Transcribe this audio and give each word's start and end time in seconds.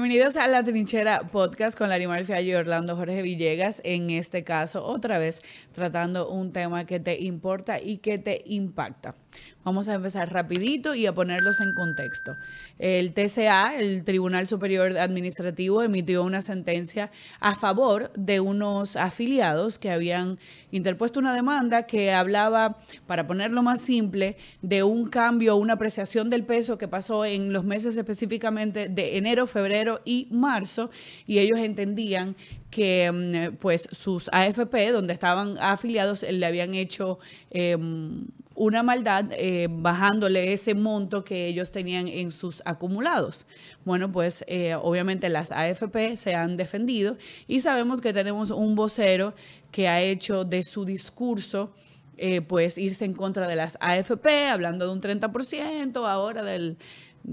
Bienvenidos 0.00 0.36
a 0.36 0.46
La 0.46 0.62
Trinchera 0.62 1.22
Podcast 1.32 1.76
con 1.76 1.88
Larimar 1.88 2.24
Fiallo 2.24 2.52
y 2.52 2.54
Orlando 2.54 2.94
Jorge 2.94 3.20
Villegas. 3.20 3.80
En 3.82 4.10
este 4.10 4.44
caso, 4.44 4.86
otra 4.86 5.18
vez 5.18 5.42
tratando 5.72 6.30
un 6.30 6.52
tema 6.52 6.86
que 6.86 7.00
te 7.00 7.20
importa 7.20 7.80
y 7.80 7.98
que 7.98 8.16
te 8.16 8.42
impacta. 8.46 9.16
Vamos 9.64 9.88
a 9.88 9.94
empezar 9.94 10.32
rapidito 10.32 10.94
y 10.94 11.04
a 11.06 11.12
ponerlos 11.12 11.60
en 11.60 11.74
contexto. 11.74 12.36
El 12.78 13.12
TCA, 13.12 13.76
el 13.76 14.04
Tribunal 14.04 14.46
Superior 14.46 14.96
Administrativo, 14.96 15.82
emitió 15.82 16.22
una 16.22 16.40
sentencia 16.42 17.10
a 17.40 17.54
favor 17.54 18.10
de 18.14 18.40
unos 18.40 18.96
afiliados 18.96 19.78
que 19.78 19.90
habían 19.90 20.38
interpuesto 20.70 21.20
una 21.20 21.34
demanda 21.34 21.82
que 21.84 22.12
hablaba, 22.12 22.78
para 23.06 23.26
ponerlo 23.26 23.62
más 23.62 23.80
simple, 23.80 24.36
de 24.62 24.84
un 24.84 25.08
cambio, 25.08 25.56
una 25.56 25.74
apreciación 25.74 26.30
del 26.30 26.44
peso 26.44 26.78
que 26.78 26.88
pasó 26.88 27.24
en 27.24 27.52
los 27.52 27.64
meses 27.64 27.96
específicamente 27.96 28.88
de 28.88 29.18
enero, 29.18 29.46
febrero 29.46 30.00
y 30.04 30.28
marzo, 30.30 30.90
y 31.26 31.40
ellos 31.40 31.58
entendían 31.58 32.36
que 32.70 33.10
mm, 33.12 33.56
pues 33.56 33.88
sus 33.92 34.28
AFP, 34.32 34.92
donde 34.92 35.12
estaban 35.12 35.56
afiliados, 35.58 36.22
le 36.22 36.46
habían 36.46 36.74
hecho 36.74 37.18
em, 37.50 38.26
una 38.58 38.82
maldad 38.82 39.26
eh, 39.30 39.68
bajándole 39.70 40.52
ese 40.52 40.74
monto 40.74 41.24
que 41.24 41.46
ellos 41.46 41.70
tenían 41.70 42.08
en 42.08 42.32
sus 42.32 42.60
acumulados. 42.64 43.46
Bueno, 43.84 44.10
pues 44.10 44.44
eh, 44.48 44.74
obviamente 44.74 45.28
las 45.28 45.52
AFP 45.52 46.16
se 46.16 46.34
han 46.34 46.56
defendido 46.56 47.16
y 47.46 47.60
sabemos 47.60 48.00
que 48.00 48.12
tenemos 48.12 48.50
un 48.50 48.74
vocero 48.74 49.32
que 49.70 49.86
ha 49.86 50.00
hecho 50.00 50.44
de 50.44 50.64
su 50.64 50.84
discurso 50.84 51.72
eh, 52.16 52.40
pues 52.40 52.78
irse 52.78 53.04
en 53.04 53.14
contra 53.14 53.46
de 53.46 53.54
las 53.54 53.78
AFP, 53.80 54.48
hablando 54.48 54.86
de 54.86 54.92
un 54.92 55.00
30% 55.00 56.04
ahora 56.08 56.42
del 56.42 56.76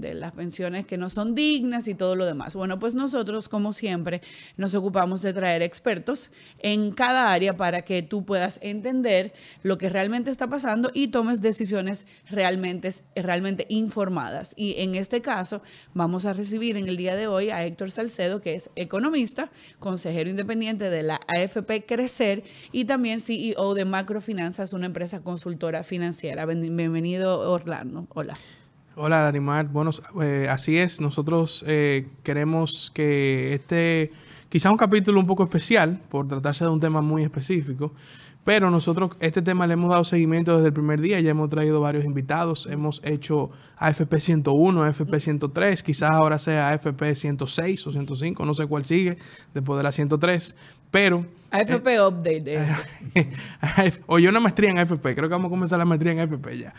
de 0.00 0.14
las 0.14 0.32
pensiones 0.32 0.86
que 0.86 0.98
no 0.98 1.10
son 1.10 1.34
dignas 1.34 1.88
y 1.88 1.94
todo 1.94 2.16
lo 2.16 2.24
demás. 2.24 2.54
Bueno, 2.54 2.78
pues 2.78 2.94
nosotros, 2.94 3.48
como 3.48 3.72
siempre, 3.72 4.22
nos 4.56 4.74
ocupamos 4.74 5.22
de 5.22 5.32
traer 5.32 5.62
expertos 5.62 6.30
en 6.58 6.92
cada 6.92 7.32
área 7.32 7.56
para 7.56 7.82
que 7.82 8.02
tú 8.02 8.24
puedas 8.24 8.58
entender 8.62 9.32
lo 9.62 9.78
que 9.78 9.88
realmente 9.88 10.30
está 10.30 10.48
pasando 10.48 10.90
y 10.92 11.08
tomes 11.08 11.40
decisiones 11.40 12.06
realmente, 12.30 12.90
realmente 13.14 13.66
informadas. 13.68 14.54
Y 14.56 14.74
en 14.78 14.94
este 14.94 15.22
caso, 15.22 15.62
vamos 15.94 16.26
a 16.26 16.32
recibir 16.32 16.76
en 16.76 16.88
el 16.88 16.96
día 16.96 17.16
de 17.16 17.26
hoy 17.26 17.50
a 17.50 17.64
Héctor 17.64 17.90
Salcedo, 17.90 18.40
que 18.40 18.54
es 18.54 18.70
economista, 18.76 19.50
consejero 19.78 20.30
independiente 20.30 20.90
de 20.90 21.02
la 21.02 21.20
AFP 21.26 21.86
Crecer 21.86 22.44
y 22.72 22.84
también 22.84 23.20
CEO 23.20 23.74
de 23.74 23.84
Macrofinanzas, 23.84 24.72
una 24.72 24.86
empresa 24.86 25.22
consultora 25.22 25.82
financiera. 25.82 26.46
Bienvenido, 26.46 27.50
Orlando. 27.50 28.06
Hola. 28.14 28.36
Hola, 28.98 29.28
Animar. 29.28 29.68
Bueno, 29.68 29.90
eh, 30.22 30.46
así 30.48 30.78
es. 30.78 31.02
Nosotros 31.02 31.62
eh, 31.66 32.06
queremos 32.22 32.90
que 32.94 33.52
este, 33.52 34.10
quizá 34.48 34.70
un 34.70 34.78
capítulo 34.78 35.20
un 35.20 35.26
poco 35.26 35.44
especial, 35.44 36.00
por 36.08 36.26
tratarse 36.26 36.64
de 36.64 36.70
un 36.70 36.80
tema 36.80 37.02
muy 37.02 37.22
específico, 37.22 37.92
pero 38.42 38.70
nosotros 38.70 39.10
este 39.20 39.42
tema 39.42 39.66
le 39.66 39.74
hemos 39.74 39.90
dado 39.90 40.02
seguimiento 40.04 40.54
desde 40.54 40.68
el 40.68 40.72
primer 40.72 41.02
día. 41.02 41.20
Ya 41.20 41.32
hemos 41.32 41.50
traído 41.50 41.78
varios 41.78 42.06
invitados. 42.06 42.66
Hemos 42.70 43.02
hecho 43.04 43.50
AFP 43.76 44.18
101, 44.18 44.82
AFP 44.84 45.20
103, 45.20 45.82
quizás 45.82 46.12
ahora 46.12 46.38
sea 46.38 46.70
AFP 46.70 47.14
106 47.14 47.86
o 47.86 47.92
105, 47.92 48.46
no 48.46 48.54
sé 48.54 48.66
cuál 48.66 48.86
sigue, 48.86 49.18
después 49.52 49.76
de 49.76 49.82
la 49.82 49.92
103. 49.92 50.56
Pero. 50.90 51.26
AFP 51.50 51.86
eh, 51.86 52.00
Update. 52.00 52.66
o 54.06 54.18
yo 54.18 54.30
una 54.30 54.40
maestría 54.40 54.70
en 54.70 54.78
AFP. 54.78 55.14
Creo 55.14 55.28
que 55.28 55.34
vamos 55.34 55.48
a 55.48 55.50
comenzar 55.50 55.78
la 55.78 55.84
maestría 55.84 56.12
en 56.12 56.20
AFP 56.20 56.56
ya. 56.56 56.72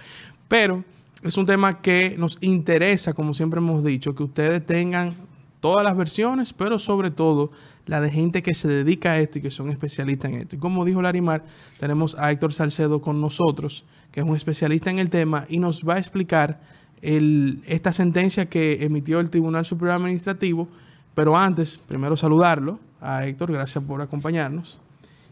Pero 0.47 0.83
es 1.23 1.37
un 1.37 1.45
tema 1.45 1.81
que 1.81 2.16
nos 2.17 2.38
interesa, 2.41 3.13
como 3.13 3.33
siempre 3.33 3.59
hemos 3.59 3.83
dicho, 3.83 4.16
que 4.16 4.23
ustedes 4.23 4.66
tengan 4.66 5.13
todas 5.59 5.83
las 5.83 5.97
versiones, 5.97 6.53
pero 6.53 6.79
sobre 6.79 7.11
todo 7.11 7.51
la 7.85 8.01
de 8.01 8.11
gente 8.11 8.44
que 8.44 8.53
se 8.53 8.67
dedica 8.67 9.11
a 9.11 9.19
esto 9.19 9.39
y 9.39 9.41
que 9.41 9.51
son 9.51 9.69
especialistas 9.69 10.31
en 10.31 10.41
esto. 10.41 10.56
Y 10.56 10.59
como 10.59 10.85
dijo 10.85 11.01
Larimar, 11.01 11.44
tenemos 11.79 12.16
a 12.19 12.31
Héctor 12.31 12.53
Salcedo 12.53 13.01
con 13.01 13.19
nosotros, 13.22 13.85
que 14.11 14.19
es 14.19 14.25
un 14.25 14.35
especialista 14.35 14.91
en 14.91 15.00
el 15.00 15.09
tema 15.09 15.45
y 15.50 15.59
nos 15.59 15.83
va 15.83 15.95
a 15.95 16.00
explicar 16.00 16.59
esta 17.01 17.94
sentencia 17.94 18.47
que 18.47 18.83
emitió 18.83 19.19
el 19.19 19.29
Tribunal 19.29 19.66
Superior 19.66 19.95
Administrativo. 19.95 20.67
Pero 21.16 21.35
antes, 21.35 21.77
primero 21.77 22.17
saludarlo 22.17 22.79
a 23.01 23.25
Héctor, 23.25 23.51
gracias 23.51 23.83
por 23.83 24.01
acompañarnos. 24.01 24.79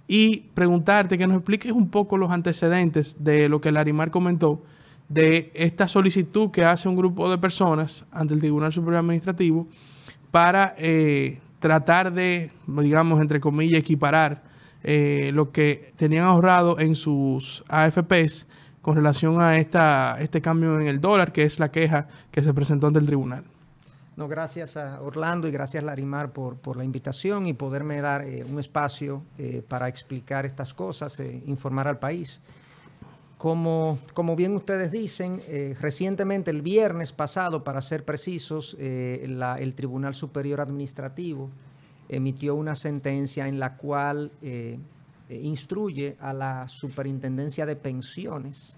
Y 0.08 0.38
preguntarte 0.54 1.18
que 1.18 1.28
nos 1.28 1.38
expliques 1.38 1.72
un 1.72 1.90
poco 1.90 2.18
los 2.18 2.32
antecedentes 2.32 3.18
de 3.24 3.50
lo 3.50 3.62
que 3.62 3.72
Larimar 3.72 4.12
comentó 4.12 4.62
de 5.08 5.52
esta 5.54 5.88
solicitud 5.88 6.52
que 6.52 6.64
hace 6.64 6.90
un 6.90 6.96
grupo 6.96 7.30
de 7.30 7.38
personas 7.38 8.06
ante 8.12 8.34
el 8.34 8.40
Tribunal 8.40 8.74
Superior 8.74 9.00
Administrativo 9.00 9.68
para 10.32 10.74
eh, 10.78 11.40
tratar 11.60 12.12
de, 12.12 12.52
digamos, 12.68 13.22
entre 13.22 13.40
comillas, 13.40 13.80
equiparar 13.80 14.44
eh, 14.84 15.32
lo 15.34 15.52
que 15.52 15.94
tenían 15.96 16.26
ahorrado 16.26 16.80
en 16.80 16.96
sus 16.96 17.64
AFPs 17.68 18.48
con 18.82 18.96
relación 18.96 19.42
a 19.42 19.58
esta, 19.58 20.18
este 20.20 20.42
cambio 20.42 20.80
en 20.80 20.88
el 20.88 21.02
dólar, 21.02 21.32
que 21.32 21.44
es 21.44 21.60
la 21.60 21.72
queja 21.72 22.08
que 22.32 22.44
se 22.44 22.54
presentó 22.54 22.88
ante 22.88 23.00
el 23.00 23.06
tribunal. 23.06 23.44
No, 24.16 24.28
gracias 24.28 24.78
a 24.78 25.02
Orlando 25.02 25.48
y 25.48 25.52
gracias 25.52 25.84
Larimar 25.84 26.32
por, 26.32 26.56
por 26.56 26.78
la 26.78 26.84
invitación 26.84 27.48
y 27.48 27.54
poderme 27.54 28.00
dar 28.00 28.24
eh, 28.24 28.46
un 28.48 28.60
espacio 28.60 29.24
para 29.68 29.88
explicar 29.88 30.46
estas 30.46 30.74
cosas, 30.74 31.20
informar 31.46 31.88
al 31.88 32.00
país. 32.00 32.42
Como, 33.46 34.00
como, 34.16 34.36
bien 34.36 34.56
ustedes 34.56 34.92
dicen, 34.92 35.40
eh, 35.48 35.76
recientemente, 35.80 36.50
el 36.50 36.64
viernes 36.64 37.14
pasado, 37.14 37.64
para 37.64 37.80
ser 37.84 38.04
precisos, 38.04 38.76
eh, 38.80 39.24
el 39.24 39.74
Tribunal 39.76 40.16
Superior 40.16 40.62
Administrativo 40.62 41.52
emitió 42.10 42.56
una 42.56 42.74
sentencia 42.74 43.48
en 43.48 43.60
la 43.60 43.78
cual 43.78 44.32
eh, 44.42 44.80
instruye 45.30 46.18
a 46.20 46.34
la 46.34 46.68
Superintendencia 46.68 47.68
de 47.68 47.76
Pensiones 47.76 48.78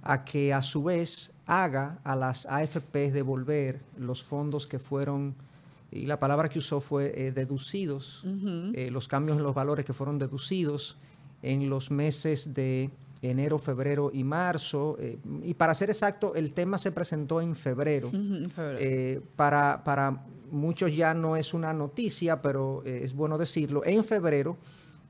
a 0.00 0.24
que 0.24 0.54
a 0.54 0.62
su 0.62 0.84
vez 0.84 1.34
haga 1.44 1.98
a 2.02 2.16
las 2.16 2.46
AFP 2.46 3.12
devolver 3.12 3.78
los 3.98 4.22
fondos 4.22 4.66
que 4.66 4.78
fueron, 4.78 5.34
y 5.92 6.06
la 6.06 6.18
palabra 6.18 6.48
que 6.48 6.60
usó 6.60 6.80
fue 6.80 7.30
deducidos, 7.32 8.24
los 8.24 9.06
cambios 9.06 9.36
en 9.36 9.42
los 9.42 9.54
valores 9.54 9.84
que 9.84 9.92
fueron 9.92 10.18
deducidos 10.18 10.96
en 11.42 11.68
los 11.68 11.90
meses 11.90 12.54
de 12.54 12.90
enero, 13.22 13.58
febrero 13.58 14.10
y 14.12 14.24
marzo. 14.24 14.96
Eh, 14.98 15.18
y 15.42 15.54
para 15.54 15.74
ser 15.74 15.90
exacto, 15.90 16.34
el 16.34 16.52
tema 16.52 16.78
se 16.78 16.92
presentó 16.92 17.40
en 17.40 17.54
febrero. 17.54 18.10
Eh, 18.78 19.20
para, 19.36 19.82
para, 19.84 20.24
muchos 20.50 20.96
ya 20.96 21.12
no 21.12 21.36
es 21.36 21.52
una 21.52 21.74
noticia, 21.74 22.40
pero 22.40 22.82
eh, 22.84 23.00
es 23.02 23.14
bueno 23.14 23.36
decirlo. 23.36 23.84
En 23.84 24.02
febrero, 24.02 24.56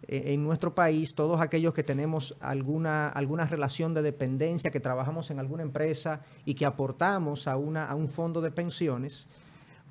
en 0.07 0.43
nuestro 0.43 0.75
país, 0.75 1.15
todos 1.15 1.41
aquellos 1.41 1.75
que 1.75 1.83
tenemos 1.83 2.37
alguna, 2.41 3.09
alguna 3.09 3.47
relación 3.47 3.95
de 3.95 4.03
dependencia, 4.03 4.71
que 4.71 4.81
trabajamos 4.81 5.31
en 5.31 5.39
alguna 5.39 5.63
empresa 5.65 6.23
y 6.45 6.55
que 6.55 6.65
aportamos 6.65 7.47
a, 7.47 7.57
una, 7.57 7.85
a 7.87 7.95
un 7.95 8.09
fondo 8.09 8.41
de 8.41 8.51
pensiones, 8.51 9.27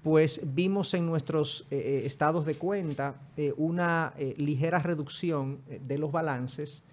pues 0.02 0.42
vimos 0.56 0.94
en 0.94 1.06
nuestros 1.06 1.66
estados 1.70 2.46
de 2.46 2.56
cuenta 2.56 3.16
una 3.58 4.14
ligera 4.38 4.80
reducción 4.80 5.60
de 5.68 5.98
los 5.98 6.12
balances 6.12 6.84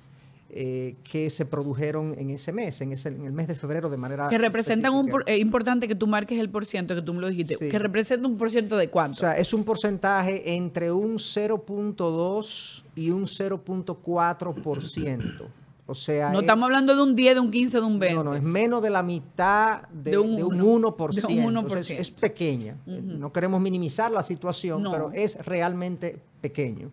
eh, 0.57 0.95
que 1.03 1.31
se 1.31 1.47
produjeron 1.47 2.15
en 2.17 2.31
ese 2.31 2.53
mes, 2.53 2.81
en, 2.81 2.93
ese, 2.93 3.09
en 3.09 3.25
el 3.25 3.33
mes 3.33 3.49
de 3.49 3.57
febrero 3.57 3.89
de 3.89 3.97
manera... 3.97 4.29
Que 4.29 4.39
representan 4.39 4.95
un... 4.95 5.11
Es 5.27 5.41
importante 5.41 5.89
que 5.89 5.97
tú 5.97 6.07
marques 6.07 6.39
el 6.39 6.49
porciento, 6.49 6.95
que 6.95 7.03
tú 7.03 7.13
me 7.13 7.21
lo 7.21 7.29
dijiste. 7.29 7.57
Que 7.57 7.77
representa 7.77 8.29
un 8.29 8.39
porciento 8.39 8.77
de 8.77 8.89
cuánto. 8.89 9.17
O 9.17 9.21
sea, 9.21 9.37
es 9.37 9.53
un 9.53 9.65
porcentaje 9.65 10.55
entre 10.55 10.93
un 10.93 11.17
0.2 11.17 12.85
y 12.95 13.11
un 13.11 13.25
0.4%. 13.25 15.49
O 15.87 15.95
sea, 15.97 16.31
no 16.31 16.39
estamos 16.39 16.67
hablando 16.67 16.95
de 16.95 17.03
un 17.03 17.17
10, 17.17 17.35
de 17.35 17.41
un 17.41 17.51
15, 17.51 17.77
de 17.77 17.83
un 17.83 17.99
20. 17.99 18.15
No, 18.15 18.23
no, 18.23 18.37
es 18.37 18.43
menos 18.45 18.81
de 18.81 18.91
la 18.91 19.03
mitad 19.03 19.89
de, 19.89 20.17
un, 20.17 20.39
1%. 20.39 21.15
De 21.15 21.27
un 21.27 21.53
1%. 21.53 21.97
es 21.99 22.13
pequeña. 22.13 22.77
No 22.87 23.33
queremos 23.33 23.61
minimizar 23.61 24.13
la 24.13 24.23
situación, 24.23 24.87
pero 24.89 25.11
es 25.13 25.45
realmente 25.45 26.17
pequeño. 26.41 26.93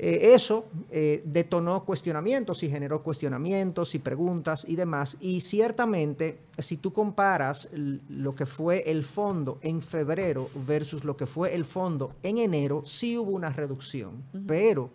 Eh, 0.00 0.32
eso 0.32 0.66
eh, 0.90 1.22
detonó 1.24 1.84
cuestionamientos 1.84 2.62
y 2.62 2.70
generó 2.70 3.02
cuestionamientos 3.02 3.96
y 3.96 3.98
preguntas 3.98 4.64
y 4.68 4.76
demás. 4.76 5.16
Y 5.20 5.40
ciertamente, 5.40 6.38
si 6.56 6.76
tú 6.76 6.92
comparas 6.92 7.68
lo 7.72 8.34
que 8.34 8.46
fue 8.46 8.84
el 8.90 9.04
fondo 9.04 9.58
en 9.60 9.82
febrero 9.82 10.50
versus 10.66 11.02
lo 11.02 11.16
que 11.16 11.26
fue 11.26 11.54
el 11.54 11.64
fondo 11.64 12.12
en 12.22 12.38
enero, 12.38 12.82
sí 12.86 13.18
hubo 13.18 13.32
una 13.32 13.50
reducción. 13.50 14.22
Pero 14.46 14.90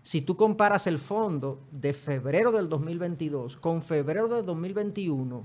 si 0.00 0.22
tú 0.22 0.36
comparas 0.36 0.86
el 0.86 0.98
fondo 0.98 1.60
de 1.70 1.92
febrero 1.92 2.50
del 2.50 2.68
2022 2.68 3.58
con 3.58 3.82
febrero 3.82 4.28
del 4.28 4.46
2021, 4.46 5.44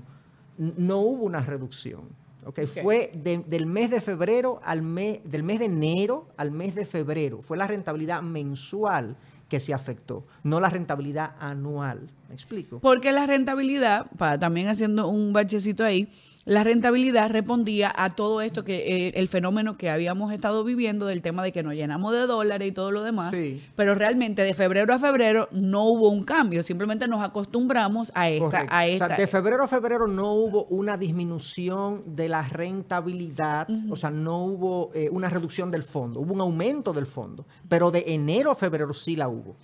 no 0.56 0.98
hubo 0.98 1.24
una 1.24 1.40
reducción. 1.40 2.21
Okay, 2.44 2.66
Fue 2.66 3.12
del 3.14 3.66
mes 3.66 3.90
de 3.90 4.00
febrero 4.00 4.60
al 4.64 4.82
mes, 4.82 5.20
del 5.24 5.42
mes 5.42 5.60
de 5.60 5.66
enero 5.66 6.28
al 6.36 6.50
mes 6.50 6.74
de 6.74 6.84
febrero. 6.84 7.40
Fue 7.40 7.56
la 7.56 7.66
rentabilidad 7.66 8.20
mensual 8.22 9.16
que 9.48 9.60
se 9.60 9.74
afectó, 9.74 10.26
no 10.42 10.60
la 10.60 10.70
rentabilidad 10.70 11.36
anual. 11.38 12.10
¿Me 12.28 12.34
explico? 12.34 12.80
Porque 12.80 13.12
la 13.12 13.26
rentabilidad, 13.26 14.06
para 14.16 14.38
también 14.38 14.68
haciendo 14.68 15.08
un 15.08 15.34
bachecito 15.34 15.84
ahí, 15.84 16.08
la 16.44 16.64
rentabilidad 16.64 17.30
respondía 17.30 17.92
a 17.94 18.14
todo 18.16 18.40
esto 18.40 18.64
que 18.64 19.06
eh, 19.08 19.12
el 19.14 19.28
fenómeno 19.28 19.76
que 19.76 19.90
habíamos 19.90 20.32
estado 20.32 20.64
viviendo 20.64 21.06
del 21.06 21.22
tema 21.22 21.42
de 21.44 21.52
que 21.52 21.62
nos 21.62 21.74
llenamos 21.74 22.12
de 22.12 22.26
dólares 22.26 22.66
y 22.68 22.72
todo 22.72 22.90
lo 22.90 23.02
demás, 23.02 23.32
Sí. 23.32 23.62
pero 23.76 23.94
realmente 23.94 24.42
de 24.42 24.52
febrero 24.54 24.92
a 24.92 24.98
febrero 24.98 25.48
no 25.52 25.84
hubo 25.84 26.08
un 26.10 26.24
cambio, 26.24 26.62
simplemente 26.62 27.06
nos 27.06 27.22
acostumbramos 27.22 28.10
a 28.14 28.28
esta, 28.28 28.44
Correcto. 28.44 28.74
a 28.74 28.80
O 28.80 28.86
esta. 28.86 29.06
sea, 29.08 29.16
de 29.16 29.26
febrero 29.28 29.62
a 29.64 29.68
febrero 29.68 30.06
no 30.08 30.32
hubo 30.32 30.64
una 30.64 30.96
disminución 30.96 32.02
de 32.16 32.28
la 32.28 32.42
rentabilidad, 32.42 33.68
o 33.90 33.96
sea, 33.96 34.10
no 34.10 34.44
hubo 34.44 34.90
eh, 34.94 35.08
una 35.10 35.28
reducción 35.28 35.70
del 35.70 35.82
fondo, 35.82 36.20
hubo 36.20 36.34
un 36.34 36.40
aumento 36.40 36.92
del 36.92 37.06
fondo, 37.06 37.46
pero 37.68 37.90
de 37.90 38.04
enero 38.08 38.50
a 38.50 38.54
febrero 38.54 38.92
sí 38.92 39.16
la 39.16 39.28
hubo. 39.28 39.56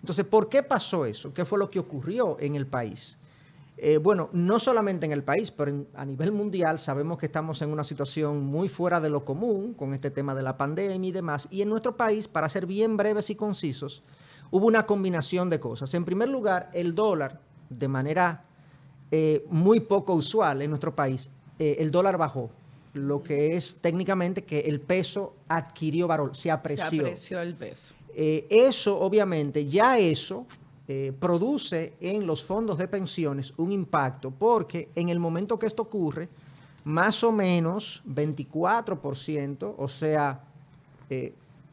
Entonces, 0.00 0.24
¿por 0.24 0.48
qué 0.48 0.62
pasó 0.62 1.06
eso? 1.06 1.32
¿Qué 1.32 1.44
fue 1.44 1.58
lo 1.58 1.70
que 1.70 1.78
ocurrió 1.78 2.36
en 2.40 2.54
el 2.56 2.66
país? 2.66 3.16
Eh, 3.78 3.98
bueno, 3.98 4.30
no 4.32 4.58
solamente 4.58 5.04
en 5.04 5.12
el 5.12 5.22
país, 5.22 5.50
pero 5.50 5.70
en- 5.70 5.86
a 5.94 6.04
nivel 6.06 6.32
mundial 6.32 6.78
sabemos 6.78 7.18
que 7.18 7.26
estamos 7.26 7.60
en 7.60 7.68
una 7.70 7.84
situación 7.84 8.42
muy 8.44 8.68
fuera 8.68 9.00
de 9.00 9.10
lo 9.10 9.24
común 9.24 9.74
con 9.74 9.92
este 9.92 10.10
tema 10.10 10.34
de 10.34 10.42
la 10.42 10.56
pandemia 10.56 11.08
y 11.08 11.12
demás. 11.12 11.46
Y 11.50 11.60
en 11.60 11.68
nuestro 11.68 11.94
país, 11.96 12.26
para 12.26 12.48
ser 12.48 12.64
bien 12.66 12.96
breves 12.96 13.28
y 13.28 13.34
concisos, 13.34 14.02
hubo 14.50 14.66
una 14.66 14.86
combinación 14.86 15.50
de 15.50 15.60
cosas. 15.60 15.92
En 15.92 16.06
primer 16.06 16.30
lugar, 16.30 16.70
el 16.72 16.94
dólar, 16.94 17.40
de 17.68 17.88
manera 17.88 18.44
eh, 19.12 19.44
muy 19.50 19.80
poco 19.80 20.14
usual 20.14 20.62
en 20.62 20.70
nuestro 20.70 20.94
país, 20.96 21.30
eh, 21.58 21.76
el 21.78 21.90
dólar 21.90 22.16
bajó, 22.18 22.50
lo 22.94 23.22
que 23.22 23.54
es 23.56 23.76
técnicamente 23.80 24.42
que 24.42 24.60
el 24.60 24.80
peso 24.80 25.34
adquirió 25.48 26.08
valor, 26.08 26.34
se 26.34 26.42
se 26.44 26.50
apreció. 26.50 27.02
apreció 27.02 27.40
el 27.40 27.54
peso. 27.54 27.94
Eh, 28.14 28.46
eso, 28.50 28.98
obviamente, 28.98 29.66
ya 29.66 29.98
eso 29.98 30.46
eh, 30.88 31.12
produce 31.18 31.94
en 32.00 32.26
los 32.26 32.44
fondos 32.44 32.78
de 32.78 32.88
pensiones 32.88 33.52
un 33.56 33.72
impacto, 33.72 34.30
porque 34.30 34.88
en 34.94 35.08
el 35.08 35.18
momento 35.18 35.58
que 35.58 35.66
esto 35.66 35.82
ocurre, 35.82 36.28
más 36.84 37.24
o 37.24 37.32
menos 37.32 38.02
24%, 38.06 39.74
o 39.76 39.88
sea, 39.88 40.40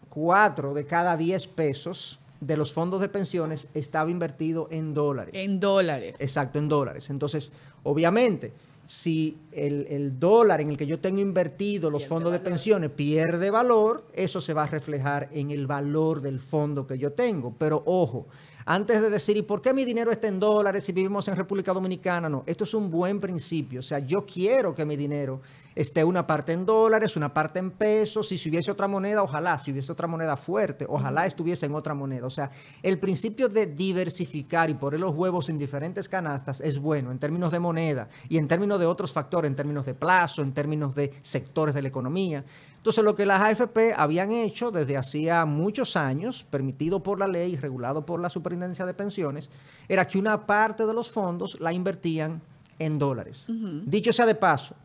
4 0.10 0.74
de 0.74 0.86
cada 0.86 1.18
10 1.18 1.48
pesos 1.48 2.19
de 2.39 2.57
los 2.57 2.74
fondos 2.74 3.01
de 3.01 3.10
pensiones 3.10 3.68
estaba 3.74 4.10
invertido 4.10 4.68
en 4.69 4.94
dólares. 4.94 5.33
En 5.36 5.59
dólares. 5.59 6.21
Exacto, 6.21 6.59
en 6.59 6.68
dólares. 6.68 7.09
Entonces, 7.09 7.51
obviamente, 7.83 8.51
si 8.86 9.38
el, 9.51 9.88
el 9.89 10.19
dólar 10.19 10.62
en 10.62 10.69
el 10.69 10.77
que 10.77 10.86
yo 10.86 11.00
tengo 11.00 11.19
invertido 11.19 11.89
los 11.89 12.04
Pierde 12.04 12.09
fondos 12.09 12.31
de 12.33 12.39
pensiones 12.39 12.89
pierde 12.92 13.50
valor, 13.50 14.06
eso 14.13 14.42
se 14.42 14.54
va 14.54 14.63
a 14.63 14.68
reflejar 14.68 15.30
en 15.31 15.51
el 15.51 15.68
valor 15.68 16.21
del 16.21 16.39
fondo 16.39 16.86
que 16.86 16.98
yo 16.98 17.13
tengo. 17.13 17.54
Pero 17.57 17.81
ojo, 17.86 18.27
antes 18.65 19.01
de 19.01 19.10
decir, 19.10 19.38
¿y 19.38 19.42
por 19.42 19.62
qué 19.62 19.74
mi 19.74 19.86
dinero 19.86 20.12
está 20.12 20.27
en 20.27 20.39
dólares 20.39 20.83
si 20.83 20.92
vivimos 20.92 21.27
en 21.27 21.36
República 21.36 21.74
Dominicana? 21.74 22.30
No, 22.30 22.44
esto 22.45 22.63
es 22.63 22.74
un 22.74 22.89
buen 22.89 23.19
principio. 23.19 23.80
O 23.80 23.83
sea, 23.83 24.00
yo 24.00 24.25
quiero 24.25 24.74
que 24.74 24.86
mi 24.86 24.95
dinero 24.95 25.42
esté 25.75 26.04
una 26.04 26.25
parte 26.25 26.54
en 26.54 26.65
dólares, 26.65 27.15
una 27.15 27.33
parte 27.33 27.60
en 27.60 27.71
pesos. 27.71 28.31
Y 28.31 28.38
si 28.38 28.50
hubiese 28.50 28.71
otra 28.71 28.88
moneda, 28.88 29.24
ojalá, 29.24 29.57
si 29.57 29.71
hubiese 29.71 29.92
otra 29.92 30.07
moneda 30.07 30.38
fuerte, 30.38 30.86
ojalá 30.88 31.25
estuviese 31.25 31.65
en 31.65 31.75
otra 31.75 31.94
moneda. 31.94 32.25
O 32.25 32.30
sea, 32.30 32.51
el 32.81 33.00
principio 33.00 33.50
de 33.50 33.68
diversificar 33.68 34.69
y 34.69 34.75
poner 34.75 35.00
los 35.00 35.16
huevos 35.16 35.50
en 35.50 35.57
diferentes 35.57 36.07
canastas 36.07 36.62
es 36.62 36.80
bueno 36.80 37.12
en 37.12 37.19
términos 37.19 37.51
de 37.51 37.59
moneda 37.59 38.09
y 38.30 38.38
en 38.38 38.48
términos 38.48 38.80
de 38.80 38.86
otros 38.86 39.12
factores, 39.12 39.50
en 39.50 39.56
términos 39.56 39.86
de 39.86 39.94
plazo, 39.94 40.42
en 40.42 40.54
términos 40.54 40.95
de 40.95 41.12
sectores 41.21 41.75
de 41.75 41.81
la 41.81 41.88
economía. 41.88 42.44
Entonces, 42.83 43.06
lo 43.06 43.15
que 43.15 43.25
las 43.25 43.41
AFP 43.41 43.94
habían 43.95 44.33
hecho 44.33 44.69
desde 44.69 44.97
hacía 44.97 45.45
muchos 45.45 45.95
años, 45.95 46.45
permitido 46.50 47.01
por 47.01 47.18
la 47.18 47.30
ley 47.30 47.53
y 47.53 47.56
regulado 47.56 48.06
por 48.06 48.19
la 48.19 48.30
Superintendencia 48.30 48.85
de 48.85 48.94
Pensiones, 48.94 49.50
era 49.88 50.06
que 50.06 50.19
una 50.19 50.45
parte 50.45 50.85
de 50.85 50.94
los 50.94 51.09
fondos 51.09 51.57
la 51.62 51.71
invertían 51.71 52.41
en 52.80 53.00
dólares. 53.00 53.45
Dicho 53.85 54.12
sea 54.12 54.25
de 54.25 54.35
paso, 54.35 54.75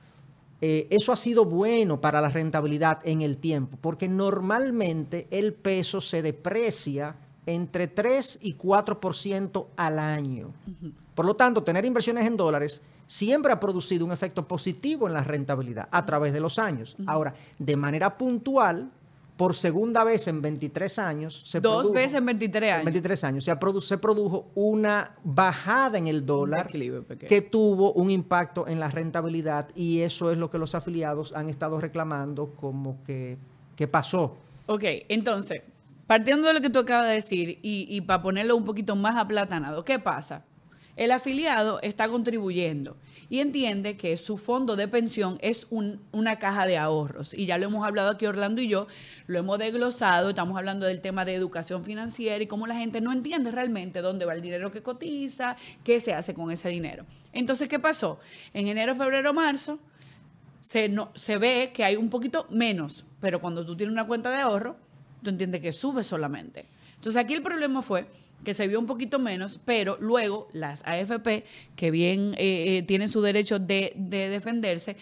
eh, 0.60 0.86
eso 0.90 1.10
ha 1.10 1.16
sido 1.16 1.44
bueno 1.44 2.00
para 2.00 2.20
la 2.20 2.28
rentabilidad 2.28 3.00
en 3.02 3.20
el 3.22 3.38
tiempo, 3.38 3.76
porque 3.80 4.08
normalmente 4.08 5.26
el 5.32 5.52
peso 5.52 6.00
se 6.00 6.22
deprecia 6.22 7.16
entre 7.46 7.88
3 7.88 8.38
y 8.42 8.54
4% 8.54 9.66
al 9.76 9.98
año. 9.98 10.52
Por 11.19 11.26
lo 11.26 11.35
tanto, 11.35 11.65
tener 11.65 11.85
inversiones 11.85 12.25
en 12.29 12.37
dólares 12.37 12.81
siempre 13.05 13.50
ha 13.50 13.59
producido 13.59 14.05
un 14.06 14.12
efecto 14.12 14.47
positivo 14.47 15.09
en 15.09 15.15
la 15.15 15.25
rentabilidad 15.25 15.88
a 15.91 16.06
través 16.06 16.32
de 16.32 16.38
los 16.38 16.61
años. 16.61 16.97
Ahora, 17.09 17.35
de 17.59 17.75
manera 17.76 18.17
puntual, 18.17 18.88
por 19.37 19.56
segunda 19.56 20.05
vez 20.05 20.29
en 20.29 20.41
23 20.41 20.97
años, 21.00 21.43
se 21.44 21.59
Dos 21.61 21.87
produjo- 21.87 21.94
veces 21.94 22.19
en 22.19 22.26
23 22.26 22.73
años. 22.73 22.85
23 22.85 23.25
años. 23.25 23.44
Se, 23.44 23.53
produ- 23.59 23.81
se 23.81 23.99
produjo 23.99 24.47
una 24.55 25.11
bajada 25.25 25.99
en 25.99 26.06
el 26.06 26.25
dólar 26.25 26.69
que 27.29 27.43
tuvo 27.43 27.93
un 27.94 28.12
impacto 28.12 28.69
en 28.69 28.79
la 28.79 28.88
rentabilidad 28.88 29.70
y 29.75 30.03
eso 30.03 30.31
es 30.31 30.38
lo 30.38 30.53
que 30.53 30.59
los 30.59 30.76
afiliados 30.76 31.32
han 31.32 31.49
estado 31.49 31.81
reclamando 31.81 32.53
como 32.55 33.03
que, 33.03 33.38
que 33.75 33.88
pasó. 33.88 34.37
Ok, 34.67 34.85
entonces, 35.09 35.62
partiendo 36.06 36.47
de 36.47 36.55
lo 36.55 36.61
que 36.61 36.70
tú 36.70 36.79
acabas 36.79 37.09
de 37.09 37.15
decir 37.15 37.59
y, 37.61 37.88
y 37.91 38.03
para 38.03 38.23
ponerlo 38.23 38.55
un 38.55 38.65
poquito 38.65 38.94
más 38.94 39.17
aplatanado, 39.17 39.85
¿qué 39.85 39.99
pasa? 39.99 40.44
El 40.98 41.12
afiliado 41.12 41.78
está 41.80 42.08
contribuyendo 42.08 42.96
y 43.30 43.38
entiende 43.38 43.96
que 43.96 44.16
su 44.16 44.36
fondo 44.36 44.74
de 44.74 44.88
pensión 44.88 45.38
es 45.42 45.68
un- 45.70 46.00
una 46.10 46.40
caja 46.40 46.66
de 46.66 46.76
ahorros. 46.76 47.34
Y 47.34 47.46
ya 47.46 47.56
lo 47.56 47.66
hemos 47.66 47.86
hablado 47.86 48.10
aquí 48.10 48.26
Orlando 48.26 48.60
y 48.60 48.66
yo, 48.66 48.88
lo 49.28 49.38
hemos 49.38 49.60
desglosado, 49.60 50.30
estamos 50.30 50.58
hablando 50.58 50.86
del 50.86 51.00
tema 51.00 51.24
de 51.24 51.34
educación 51.36 51.84
financiera 51.84 52.42
y 52.42 52.48
cómo 52.48 52.66
la 52.66 52.74
gente 52.74 53.00
no 53.00 53.12
entiende 53.12 53.52
realmente 53.52 54.00
dónde 54.00 54.24
va 54.24 54.34
el 54.34 54.42
dinero 54.42 54.72
que 54.72 54.82
cotiza, 54.82 55.56
qué 55.84 56.00
se 56.00 56.14
hace 56.14 56.34
con 56.34 56.50
ese 56.50 56.68
dinero. 56.68 57.06
Entonces, 57.32 57.68
¿qué 57.68 57.78
pasó? 57.78 58.18
En 58.52 58.66
enero, 58.66 58.96
febrero, 58.96 59.32
marzo, 59.32 59.78
se, 60.60 60.88
no, 60.88 61.12
se 61.14 61.38
ve 61.38 61.70
que 61.72 61.84
hay 61.84 61.94
un 61.94 62.10
poquito 62.10 62.48
menos, 62.50 63.04
pero 63.20 63.40
cuando 63.40 63.64
tú 63.64 63.76
tienes 63.76 63.92
una 63.92 64.04
cuenta 64.08 64.32
de 64.32 64.38
ahorro, 64.38 64.74
tú 65.22 65.30
entiendes 65.30 65.60
que 65.60 65.72
sube 65.72 66.02
solamente. 66.02 66.66
Entonces 66.96 67.22
aquí 67.22 67.34
el 67.34 67.42
problema 67.42 67.82
fue 67.82 68.08
que 68.44 68.55
se 68.55 68.67
vio 68.69 68.79
un 68.79 68.87
poquito 68.87 69.19
menos, 69.19 69.61
pero 69.64 69.96
luego 70.00 70.49
las 70.52 70.82
AFP, 70.87 71.44
que 71.76 71.90
bien 71.90 72.35
eh, 72.38 72.79
eh, 72.79 72.82
tienen 72.82 73.08
su 73.08 73.20
derecho 73.20 73.58
de, 73.58 73.93
de 73.96 74.29
defenderse, 74.29 74.96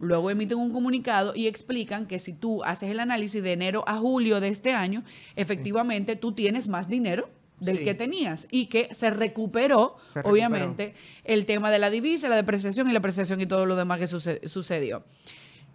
luego 0.00 0.30
emiten 0.30 0.58
un 0.58 0.70
comunicado 0.72 1.34
y 1.34 1.46
explican 1.46 2.06
que 2.06 2.18
si 2.18 2.32
tú 2.32 2.62
haces 2.64 2.90
el 2.90 3.00
análisis 3.00 3.42
de 3.42 3.52
enero 3.52 3.84
a 3.86 3.96
julio 3.98 4.40
de 4.40 4.48
este 4.48 4.72
año, 4.72 5.02
efectivamente 5.36 6.16
tú 6.16 6.32
tienes 6.32 6.68
más 6.68 6.88
dinero 6.88 7.28
del 7.60 7.78
Sí. 7.78 7.84
que 7.84 7.94
tenías 7.94 8.46
y 8.50 8.66
que 8.66 8.92
se 8.94 9.08
recuperó, 9.10 9.96
Se 10.08 10.18
recuperó. 10.20 10.30
obviamente, 10.32 10.94
el 11.24 11.46
tema 11.46 11.70
de 11.70 11.78
la 11.78 11.88
divisa, 11.90 12.28
la 12.28 12.36
depreciación 12.36 12.88
y 12.88 12.92
la 12.92 12.98
apreciación 12.98 13.40
y 13.40 13.46
todo 13.46 13.64
lo 13.66 13.76
demás 13.76 13.98
que 13.98 14.06
suce- 14.06 14.46
sucedió. 14.46 15.04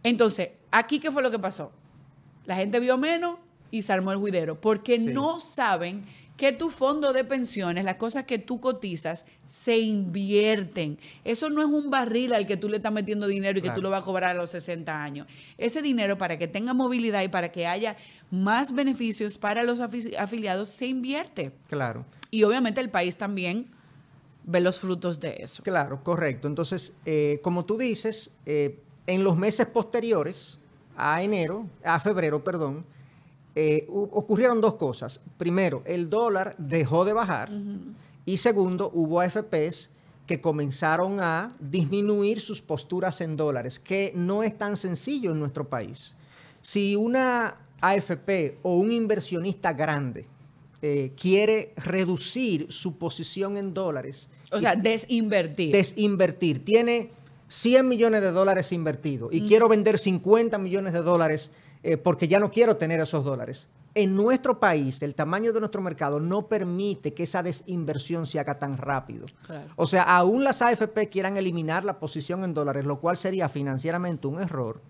Entonces, 0.03 0.49
aquí 0.71 0.99
qué 0.99 1.11
fue 1.11 1.21
lo 1.23 1.31
que 1.31 1.39
pasó? 1.39 1.71
La 2.45 2.55
gente 2.55 2.79
vio 2.79 2.97
menos 2.97 3.37
y 3.71 3.81
se 3.83 3.93
armó 3.93 4.11
el 4.11 4.17
juidero, 4.17 4.59
porque 4.59 4.97
Sí. 4.97 5.05
no 5.05 5.39
saben 5.39 6.03
que 6.37 6.51
tu 6.51 6.69
fondo 6.71 7.13
de 7.13 7.23
pensiones, 7.23 7.85
las 7.85 7.97
cosas 7.97 8.23
que 8.23 8.39
tú 8.39 8.59
cotizas, 8.59 9.25
se 9.45 9.77
invierten. 9.79 10.97
Eso 11.23 11.49
no 11.49 11.61
es 11.61 11.67
un 11.67 11.89
barril 11.91 12.33
al 12.33 12.47
que 12.47 12.57
tú 12.57 12.67
le 12.67 12.77
estás 12.77 12.91
metiendo 12.91 13.27
dinero 13.27 13.59
y 13.59 13.61
que 13.61 13.69
tú 13.71 13.81
lo 13.81 13.89
vas 13.91 14.01
a 14.01 14.05
cobrar 14.05 14.31
a 14.31 14.33
los 14.33 14.49
60 14.49 15.03
años. 15.03 15.27
Ese 15.57 15.81
dinero 15.81 16.17
para 16.17 16.37
que 16.37 16.47
tenga 16.47 16.73
movilidad 16.73 17.21
y 17.21 17.27
para 17.27 17.51
que 17.51 17.67
haya 17.67 17.95
más 18.31 18.73
beneficios 18.73 19.37
para 19.37 19.63
los 19.63 19.79
afi- 19.81 20.15
afiliados 20.17 20.69
se 20.69 20.87
invierte. 20.87 21.51
Claro. 21.69 22.05
Y 22.31 22.43
obviamente 22.43 22.81
el 22.81 22.89
país 22.89 23.17
también 23.17 23.67
ve 24.45 24.61
los 24.61 24.79
frutos 24.79 25.19
de 25.19 25.35
eso. 25.43 25.61
Claro, 25.63 26.03
correcto. 26.03 26.47
Entonces, 26.47 26.93
eh, 27.05 27.39
como 27.43 27.65
tú 27.65 27.77
dices, 27.77 28.31
eh, 28.47 28.79
en 29.05 29.23
los 29.23 29.37
meses 29.37 29.67
posteriores 29.67 30.57
a 30.97 31.21
enero, 31.21 31.67
a 31.83 31.99
febrero, 31.99 32.43
perdón, 32.43 32.83
eh, 33.55 33.85
ocurrieron 33.89 34.61
dos 34.61 34.75
cosas. 34.75 35.19
Primero, 35.37 35.83
el 35.85 36.09
dólar 36.09 36.55
dejó 36.57 37.05
de 37.05 37.13
bajar 37.13 37.49
y 38.25 38.37
segundo, 38.37 38.91
hubo 38.93 39.19
AFPs 39.19 39.89
que 40.27 40.39
comenzaron 40.39 41.19
a 41.19 41.55
disminuir 41.59 42.39
sus 42.39 42.61
posturas 42.61 43.19
en 43.21 43.35
dólares, 43.35 43.79
que 43.79 44.13
no 44.15 44.43
es 44.43 44.57
tan 44.57 44.77
sencillo 44.77 45.31
en 45.31 45.39
nuestro 45.39 45.67
país. 45.67 46.15
Si 46.61 46.95
una 46.95 47.55
AFP 47.81 48.59
o 48.61 48.77
un 48.77 48.91
inversionista 48.91 49.73
grande 49.73 50.25
eh, 50.81 51.11
quiere 51.19 51.73
reducir 51.75 52.71
su 52.71 52.97
posición 52.97 53.57
en 53.57 53.73
dólares, 53.73 54.29
O 54.51 54.59
sea, 54.59 54.75
desinvertir. 54.75 55.73
desinvertir. 55.73 56.63
Tiene 56.63 57.09
100 57.47 57.87
millones 57.87 58.21
de 58.21 58.31
dólares 58.31 58.71
invertidos 58.71 59.33
y 59.33 59.45
quiero 59.47 59.67
vender 59.67 59.99
50 59.99 60.57
millones 60.57 60.93
de 60.93 61.01
dólares 61.01 61.51
eh, 61.83 61.97
porque 61.97 62.27
ya 62.27 62.39
no 62.39 62.51
quiero 62.51 62.77
tener 62.77 62.99
esos 62.99 63.23
dólares. 63.23 63.67
En 63.93 64.15
nuestro 64.15 64.59
país, 64.59 65.01
el 65.01 65.15
tamaño 65.15 65.51
de 65.51 65.59
nuestro 65.59 65.81
mercado 65.81 66.19
no 66.19 66.47
permite 66.47 67.13
que 67.13 67.23
esa 67.23 67.43
desinversión 67.43 68.25
se 68.25 68.39
haga 68.39 68.57
tan 68.57 68.77
rápido. 68.77 69.25
Claro. 69.45 69.69
O 69.75 69.85
sea, 69.85 70.03
aún 70.03 70.45
las 70.45 70.61
AFP 70.61 71.09
quieran 71.09 71.35
eliminar 71.35 71.83
la 71.83 71.99
posición 71.99 72.45
en 72.45 72.53
dólares, 72.53 72.85
lo 72.85 72.99
cual 73.01 73.17
sería 73.17 73.49
financieramente 73.49 74.27
un 74.27 74.39
error. 74.39 74.81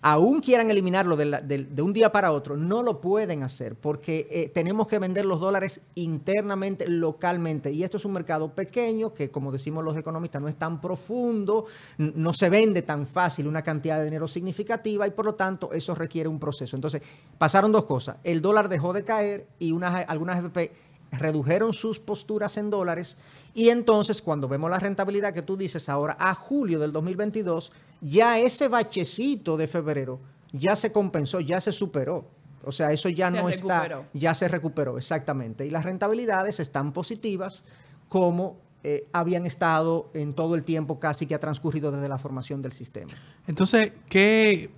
Aún 0.00 0.40
quieran 0.40 0.70
eliminarlo 0.70 1.16
de, 1.16 1.82
un 1.82 1.92
día 1.92 2.12
para 2.12 2.32
otro, 2.32 2.56
no 2.56 2.82
lo 2.82 3.00
pueden 3.00 3.42
hacer 3.42 3.74
porque 3.74 4.28
eh, 4.30 4.50
tenemos 4.52 4.86
que 4.86 4.98
vender 4.98 5.26
los 5.26 5.40
dólares 5.40 5.80
internamente, 5.94 6.88
localmente. 6.88 7.72
Y 7.72 7.82
esto 7.82 7.96
es 7.96 8.04
un 8.04 8.12
mercado 8.12 8.54
pequeño 8.54 9.12
que, 9.12 9.30
como 9.30 9.52
decimos 9.52 9.84
los 9.84 9.96
economistas, 9.96 10.40
no 10.42 10.48
es 10.48 10.56
tan 10.56 10.80
profundo, 10.80 11.66
no 11.98 12.32
se 12.32 12.48
vende 12.48 12.82
tan 12.82 13.06
fácil 13.06 13.46
una 13.46 13.62
cantidad 13.62 13.98
de 13.98 14.04
dinero 14.04 14.28
significativa 14.28 15.06
y 15.06 15.10
por 15.10 15.24
lo 15.24 15.34
tanto 15.34 15.72
eso 15.72 15.94
requiere 15.94 16.28
un 16.28 16.38
proceso. 16.38 16.76
Entonces, 16.76 17.02
pasaron 17.36 17.72
dos 17.72 17.84
cosas. 17.84 18.16
El 18.24 18.40
dólar 18.40 18.68
dejó 18.68 18.92
de 18.92 19.04
caer 19.04 19.46
y 19.58 19.72
unas, 19.72 20.04
algunas 20.08 20.38
FP 20.38 20.88
redujeron 21.12 21.72
sus 21.72 21.98
posturas 21.98 22.56
en 22.58 22.70
dólares 22.70 23.16
y 23.58 23.70
entonces 23.70 24.22
cuando 24.22 24.46
vemos 24.46 24.70
la 24.70 24.78
rentabilidad 24.78 25.34
que 25.34 25.42
tú 25.42 25.56
dices 25.56 25.88
ahora 25.88 26.16
a 26.20 26.32
julio 26.32 26.78
del 26.78 26.92
2022, 26.92 27.72
ya 28.00 28.38
ese 28.38 28.68
bachecito 28.68 29.56
de 29.56 29.66
febrero 29.66 30.20
ya 30.52 30.76
se 30.76 30.92
compensó, 30.92 31.40
ya 31.40 31.60
se 31.60 31.72
superó. 31.72 32.24
O 32.62 32.70
sea, 32.70 32.92
eso 32.92 33.08
ya 33.08 33.32
Se 33.32 33.36
no 33.36 33.48
recuperó. 33.48 33.98
está, 34.00 34.08
ya 34.12 34.34
se 34.34 34.46
recuperó, 34.46 34.96
exactamente. 34.96 35.66
Y 35.66 35.72
las 35.72 35.84
rentabilidades 35.84 36.60
están 36.60 36.92
positivas 36.92 37.64
como 38.08 38.58
eh, 38.84 39.08
habían 39.12 39.44
estado 39.44 40.08
en 40.14 40.34
todo 40.34 40.54
el 40.54 40.62
tiempo 40.62 41.00
casi 41.00 41.26
que 41.26 41.34
ha 41.34 41.40
transcurrido 41.40 41.90
desde 41.90 42.08
la 42.08 42.18
formación 42.18 42.62
del 42.62 42.70
sistema. 42.72 43.10
Entonces, 43.48 43.90
¿qué, 44.08 44.70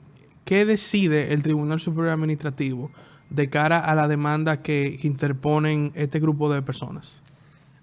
qué 0.47 0.65
decide 0.65 1.35
el 1.35 1.43
Tribunal 1.43 1.81
Superior 1.81 2.15
Administrativo 2.15 2.91
de 3.29 3.51
cara 3.51 3.79
a 3.79 3.95
la 3.95 4.09
demanda 4.09 4.63
que, 4.63 4.97
que 4.99 5.07
interponen 5.07 5.93
este 5.95 6.19
grupo 6.19 6.51
de 6.51 6.63
personas? 6.63 7.21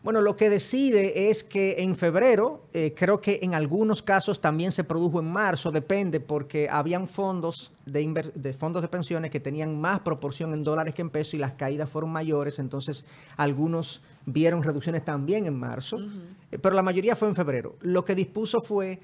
Bueno, 0.07 0.21
lo 0.21 0.37
que 0.37 0.49
decide 0.49 1.29
es 1.29 1.43
que 1.43 1.75
en 1.79 1.93
febrero, 1.93 2.61
eh, 2.71 2.93
creo 2.95 3.19
que 3.19 3.39
en 3.41 3.53
algunos 3.53 4.01
casos 4.01 4.39
también 4.39 4.71
se 4.71 4.85
produjo 4.85 5.19
en 5.19 5.29
marzo, 5.29 5.69
depende, 5.69 6.21
porque 6.21 6.69
habían 6.69 7.07
fondos 7.07 7.73
de, 7.85 8.31
de 8.33 8.53
fondos 8.53 8.81
de 8.81 8.87
pensiones 8.87 9.31
que 9.31 9.41
tenían 9.41 9.77
más 9.77 9.99
proporción 9.99 10.53
en 10.53 10.63
dólares 10.63 10.93
que 10.95 11.01
en 11.01 11.09
pesos 11.09 11.33
y 11.33 11.39
las 11.39 11.55
caídas 11.55 11.89
fueron 11.89 12.09
mayores, 12.09 12.57
entonces 12.57 13.03
algunos 13.35 14.01
vieron 14.25 14.63
reducciones 14.63 15.03
también 15.03 15.45
en 15.45 15.59
marzo, 15.59 15.97
eh, 16.53 16.57
pero 16.57 16.73
la 16.73 16.83
mayoría 16.83 17.17
fue 17.17 17.27
en 17.27 17.35
febrero. 17.35 17.75
Lo 17.81 18.05
que 18.05 18.15
dispuso 18.15 18.61
fue 18.61 19.01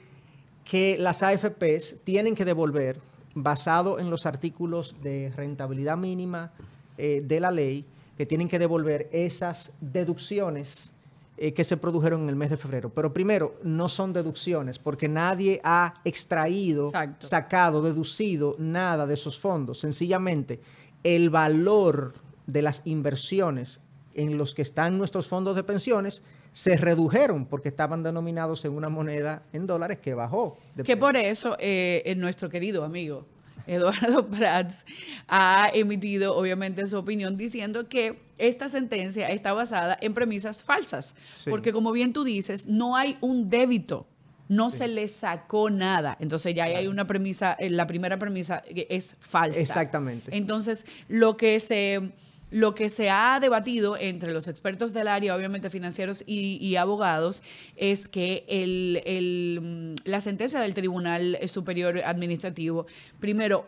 que 0.63 0.95
las 0.97 1.21
AFPs 1.21 1.97
tienen 2.05 2.33
que 2.33 2.45
devolver, 2.45 2.97
basado 3.35 3.99
en 3.99 4.09
los 4.09 4.25
artículos 4.25 4.95
de 5.03 5.33
rentabilidad 5.35 5.97
mínima 5.97 6.53
eh, 6.97 7.21
de 7.25 7.41
la 7.41 7.51
ley, 7.51 7.85
que 8.17 8.25
tienen 8.25 8.47
que 8.47 8.59
devolver 8.59 9.09
esas 9.11 9.73
deducciones 9.81 10.93
eh, 11.35 11.53
que 11.53 11.63
se 11.63 11.77
produjeron 11.77 12.23
en 12.23 12.29
el 12.29 12.35
mes 12.35 12.51
de 12.51 12.57
febrero. 12.57 12.89
Pero 12.89 13.11
primero, 13.11 13.55
no 13.63 13.89
son 13.89 14.13
deducciones, 14.13 14.77
porque 14.77 15.07
nadie 15.07 15.59
ha 15.63 15.95
extraído, 16.05 16.87
Exacto. 16.87 17.25
sacado, 17.27 17.81
deducido 17.81 18.55
nada 18.59 19.07
de 19.07 19.15
esos 19.15 19.39
fondos. 19.39 19.79
Sencillamente, 19.79 20.59
el 21.03 21.31
valor 21.31 22.13
de 22.45 22.61
las 22.61 22.83
inversiones 22.85 23.81
en 24.13 24.37
los 24.37 24.53
que 24.53 24.61
están 24.61 24.97
nuestros 24.99 25.27
fondos 25.27 25.55
de 25.55 25.63
pensiones 25.63 26.21
se 26.51 26.77
redujeron 26.77 27.45
porque 27.45 27.69
estaban 27.69 28.03
denominados 28.03 28.63
en 28.65 28.73
una 28.73 28.89
moneda 28.89 29.41
en 29.53 29.65
dólares 29.65 29.97
que 29.97 30.13
bajó. 30.13 30.59
Que 30.85 30.95
por 30.97 31.17
eso 31.17 31.57
eh, 31.59 32.13
nuestro 32.15 32.47
querido 32.47 32.83
amigo 32.83 33.25
Eduardo 33.67 34.27
Prats 34.29 34.85
ha 35.27 35.69
emitido 35.73 36.35
obviamente 36.35 36.85
su 36.87 36.97
opinión 36.97 37.35
diciendo 37.35 37.87
que 37.87 38.19
esta 38.37 38.69
sentencia 38.69 39.29
está 39.29 39.53
basada 39.53 39.97
en 40.01 40.13
premisas 40.13 40.63
falsas. 40.63 41.15
Sí. 41.35 41.49
Porque 41.49 41.71
como 41.71 41.91
bien 41.91 42.13
tú 42.13 42.23
dices, 42.23 42.67
no 42.67 42.95
hay 42.95 43.17
un 43.21 43.49
débito. 43.49 44.07
No 44.49 44.69
se 44.69 44.87
le 44.87 45.07
sacó 45.07 45.69
nada. 45.69 46.17
Entonces 46.19 46.53
ya 46.53 46.65
hay 46.65 46.87
una 46.87 47.07
premisa, 47.07 47.53
eh, 47.53 47.69
la 47.69 47.87
primera 47.87 48.19
premisa 48.19 48.61
es 48.67 49.15
falsa. 49.19 49.57
Exactamente. 49.57 50.35
Entonces, 50.35 50.85
lo 51.07 51.37
que 51.37 51.59
se 51.59 52.11
lo 52.53 52.75
que 52.75 52.87
se 52.89 53.09
ha 53.09 53.39
debatido 53.41 53.97
entre 53.97 54.31
los 54.31 54.47
expertos 54.47 54.93
del 54.93 55.07
área, 55.07 55.35
obviamente 55.35 55.71
financieros 55.71 56.23
y, 56.27 56.57
y 56.63 56.75
abogados, 56.75 57.41
es 57.75 58.07
que 58.07 58.45
el- 58.47 59.01
el, 59.05 59.59
mm, 59.61 59.95
la 60.07 60.21
sentencia 60.21 60.59
del 60.59 60.75
Tribunal 60.75 61.39
Superior 61.47 61.97
Administrativo, 62.05 62.85
primero, 63.19 63.65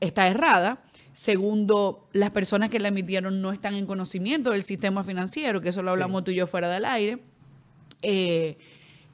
está 0.00 0.26
errada. 0.26 0.82
Segundo, 1.12 2.08
las 2.12 2.30
personas 2.32 2.70
que 2.70 2.80
la 2.80 2.88
emitieron 2.88 3.40
no 3.40 3.52
están 3.52 3.74
en 3.74 3.86
conocimiento 3.86 4.50
del 4.50 4.64
sistema 4.64 5.04
financiero, 5.04 5.60
que 5.60 5.68
eso 5.68 5.80
lo 5.82 5.92
hablamos 5.92 6.24
tú 6.24 6.32
y 6.32 6.34
yo 6.34 6.48
fuera 6.48 6.68
del 6.68 6.84
aire. 6.86 7.18
Eh, 8.02 8.56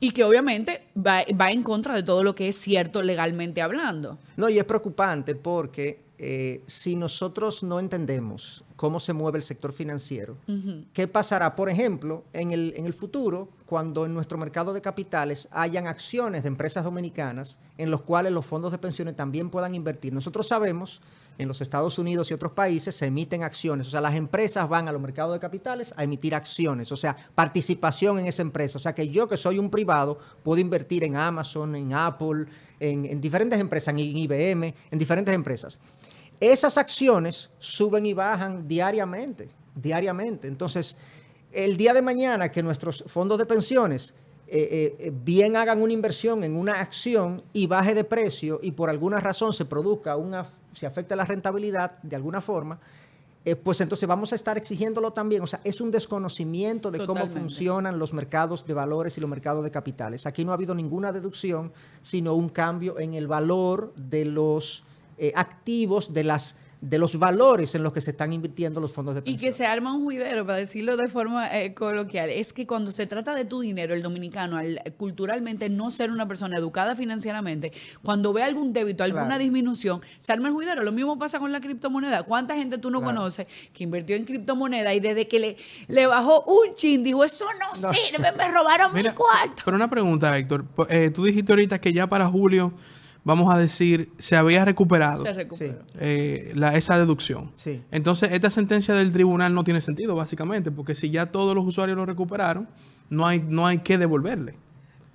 y 0.00 0.12
que 0.12 0.25
obviamente 0.25 0.85
va, 0.97 1.25
va 1.38 1.50
en 1.50 1.62
contra 1.62 1.95
de 1.95 2.02
todo 2.04 2.23
lo 2.23 2.35
que 2.35 2.49
es 2.49 2.57
cierto 2.57 3.02
legalmente 3.02 3.61
hablando. 3.61 4.16
No, 4.37 4.49
y 4.49 4.59
es 4.59 4.64
preocupante 4.64 5.35
porque 5.35 6.00
eh, 6.18 6.62
si 6.66 6.97
nosotros 6.97 7.62
no 7.64 7.80
entendemos 7.80 8.64
cómo 8.78 9.00
se 9.00 9.12
mueve 9.12 9.38
el 9.38 9.42
sector 9.42 9.73
financiero, 9.73 10.37
¿qué 10.92 11.08
pasará, 11.08 11.56
por 11.56 11.68
ejemplo, 11.68 12.23
en 12.32 12.52
el, 12.52 12.73
en 12.76 12.87
el 12.87 12.94
futuro, 12.94 13.49
cuando 13.66 14.06
en 14.06 14.14
nuestro 14.14 14.38
mercado 14.38 14.73
de 14.73 14.80
capitales 14.80 15.49
hayan 15.50 15.88
acciones 15.88 16.44
de 16.44 16.49
empresas 16.49 16.85
dominicanas 16.85 17.58
en 17.76 17.90
los 17.90 18.02
cuales 18.02 18.30
los 18.30 18.47
fondos 18.47 18.70
de 18.70 18.78
pensiones 18.78 19.16
también 19.16 19.50
puedan 19.50 19.75
invertir? 19.75 20.12
Nosotros 20.12 20.47
sabemos, 20.47 21.00
en 21.38 21.49
los 21.49 21.61
Estados 21.61 21.99
Unidos 21.99 22.30
y 22.30 22.35
otros 22.35 22.52
países 22.52 22.94
se 22.94 23.06
emiten 23.06 23.42
acciones, 23.42 23.88
o 23.88 23.90
sea, 23.90 24.00
las 24.00 24.14
empresas 24.14 24.68
van 24.68 24.87
a 24.87 24.92
los 24.92 25.02
mercados 25.02 25.35
de 25.35 25.40
capitales 25.40 25.92
a 25.97 26.04
emitir 26.04 26.37
acciones, 26.37 26.92
o 26.92 26.97
sea, 26.97 27.16
participación 27.35 28.20
en 28.20 28.26
esa 28.26 28.42
empresa, 28.42 28.78
o 28.78 28.80
sea, 28.80 28.94
que 28.94 29.08
yo 29.08 29.26
que 29.26 29.37
soy 29.37 29.58
un 29.58 29.70
privado 29.70 30.20
puedo 30.44 30.61
invertir 30.61 31.02
en 31.02 31.16
Amazon, 31.16 31.75
en 31.75 31.94
Apple, 31.94 32.47
en, 32.78 33.06
en 33.06 33.20
diferentes 33.20 33.58
empresas, 33.58 33.88
en 33.88 33.99
IBM, 33.99 34.73
en 34.88 34.99
diferentes 35.00 35.35
empresas. 35.35 35.80
Esas 36.40 36.78
acciones 36.78 37.50
suben 37.59 38.07
y 38.07 38.14
bajan 38.14 38.68
diariamente, 38.68 39.49
diariamente. 39.75 40.49
Entonces, 40.49 40.97
el 41.52 41.76
día 41.76 41.95
de 41.95 42.02
mañana 42.02 42.50
que 42.50 42.62
nuestros 42.62 43.04
fondos 43.07 43.38
de 43.38 43.47
pensiones 43.47 44.14
eh, 44.47 44.68
eh, 44.71 44.97
eh, 44.99 45.12
bien 45.12 45.57
hagan 45.57 45.83
una 45.83 45.92
inversión 45.92 46.42
en 46.45 46.57
una 46.57 46.80
acción 46.80 47.42
y 47.52 47.66
baje 47.66 47.95
de 47.95 48.04
precio 48.04 48.61
y 48.62 48.73
por 48.73 48.88
alguna 48.88 49.18
razón 49.18 49.52
se 49.52 49.64
produzca 49.64 50.16
una, 50.16 50.47
se 50.73 50.87
afecte 50.87 51.14
la 51.16 51.25
rentabilidad 51.25 51.99
de 52.02 52.16
alguna 52.16 52.40
forma, 52.40 52.80
eh, 53.45 53.57
pues 53.57 53.80
entonces 53.80 54.07
vamos 54.07 54.33
a 54.33 54.35
estar 54.35 54.59
exigiéndolo 54.59 55.12
también. 55.12 55.40
O 55.42 55.47
sea, 55.47 55.61
es 55.64 55.80
un 55.80 55.90
desconocimiento 55.90 56.90
de 56.90 57.07
cómo 57.07 57.26
funcionan 57.28 57.99
los 57.99 58.12
mercados 58.12 58.66
de 58.66 58.75
valores 58.75 59.16
y 59.16 59.23
los 59.23 59.30
mercados 59.30 59.64
de 59.64 59.71
capitales. 59.71 60.26
Aquí 60.26 60.45
no 60.45 60.50
ha 60.50 60.54
habido 60.54 60.75
ninguna 60.75 61.12
deducción, 61.12 61.73
sino 62.02 62.35
un 62.35 62.50
cambio 62.50 62.99
en 62.99 63.14
el 63.14 63.26
valor 63.26 63.95
de 63.97 64.26
los 64.26 64.85
eh, 65.18 65.32
activos, 65.34 66.12
de 66.14 66.25
las 66.25 66.56
de 66.80 66.96
los 66.96 67.18
valores 67.18 67.75
en 67.75 67.82
los 67.82 67.92
que 67.92 68.00
se 68.00 68.12
están 68.12 68.32
invirtiendo 68.32 68.78
los 68.80 68.92
fondos 68.92 69.12
de 69.16 69.18
Y 69.22 69.25
pensión. 69.25 69.40
que 69.40 69.50
se 69.50 69.66
arma 69.66 69.92
un 69.96 70.04
juidero, 70.04 70.46
para 70.46 70.58
decirlo 70.58 70.96
de 70.96 71.08
forma 71.08 71.48
eh, 71.58 71.75
coloquial, 71.75 72.30
es 72.30 72.52
que 72.52 72.68
cuando 72.68 72.92
se 72.92 73.04
trata 73.08 73.34
de 73.34 73.44
tu 73.44 73.58
dinero, 73.62 73.94
el 73.94 74.00
dominicano, 74.04 74.56
al 74.56 74.80
culturalmente 74.96 75.68
no 75.70 75.90
ser 75.90 76.12
una 76.12 76.28
persona 76.28 76.56
educada 76.56 76.94
financieramente, 76.94 77.72
cuando 78.00 78.32
ve 78.32 78.44
algún 78.44 78.72
débito, 78.72 79.02
alguna 79.02 79.25
Claro. 79.26 79.42
disminución, 79.42 80.00
se 80.20 80.30
arma 80.32 80.46
el 80.46 80.54
juidero. 80.54 80.84
Lo 80.84 80.92
mismo 80.92 81.18
pasa 81.18 81.40
con 81.40 81.50
la 81.50 81.60
criptomoneda. 81.60 82.22
¿Cuánta 82.22 82.54
gente 82.54 82.78
tú 82.78 82.90
no 82.92 83.00
Claro. 83.00 83.16
conoces 83.16 83.48
que 83.72 83.82
invirtió 83.82 84.14
en 84.14 84.25
criptomoneda 84.25 84.94
y 84.94 85.00
desde 85.00 85.26
que 85.26 85.40
le, 85.40 85.56
le 85.88 86.06
bajó 86.06 86.44
un 86.44 86.76
chin, 86.76 87.02
dijo, 87.02 87.25
eso 87.25 87.44
no, 87.58 87.80
No. 87.88 87.92
sirve, 87.92 88.30
me 88.38 88.46
robaron 88.52 88.94
mi 88.94 89.02
cuarto? 89.02 89.62
pero 89.64 89.76
una 89.76 89.90
pregunta, 89.90 90.38
Héctor. 90.38 90.64
Eh, 90.90 91.10
tú 91.12 91.25
dijiste 91.25 91.50
ahorita 91.50 91.80
que 91.80 91.92
ya 91.92 92.06
para 92.06 92.28
julio, 92.28 92.72
vamos 93.28 93.54
a 93.54 93.58
decir, 93.58 94.11
se 94.18 94.37
había 94.37 94.64
recuperado 94.64 95.23
Se 95.23 95.35
recuperó. 95.35 95.80
eh, 96.00 96.50
la- 96.54 96.75
esa 96.76 96.99
deducción. 96.99 97.52
Sí. 97.56 97.82
Entonces, 97.90 98.30
esta 98.32 98.49
sentencia 98.50 98.94
del 98.94 99.12
tribunal 99.12 99.54
no 99.54 99.64
tiene 99.64 99.82
sentido, 99.82 100.14
básicamente, 100.14 100.70
porque 100.73 100.94
si 100.94 101.11
ya 101.11 101.26
todos 101.26 101.54
los 101.54 101.66
usuarios 101.66 101.97
lo 101.99 102.06
recuperaron, 102.06 102.68
no 103.11 103.26
hay, 103.26 103.44
no 103.47 103.66
hay 103.66 103.78
que 103.80 103.99
devolverle. 103.99 104.56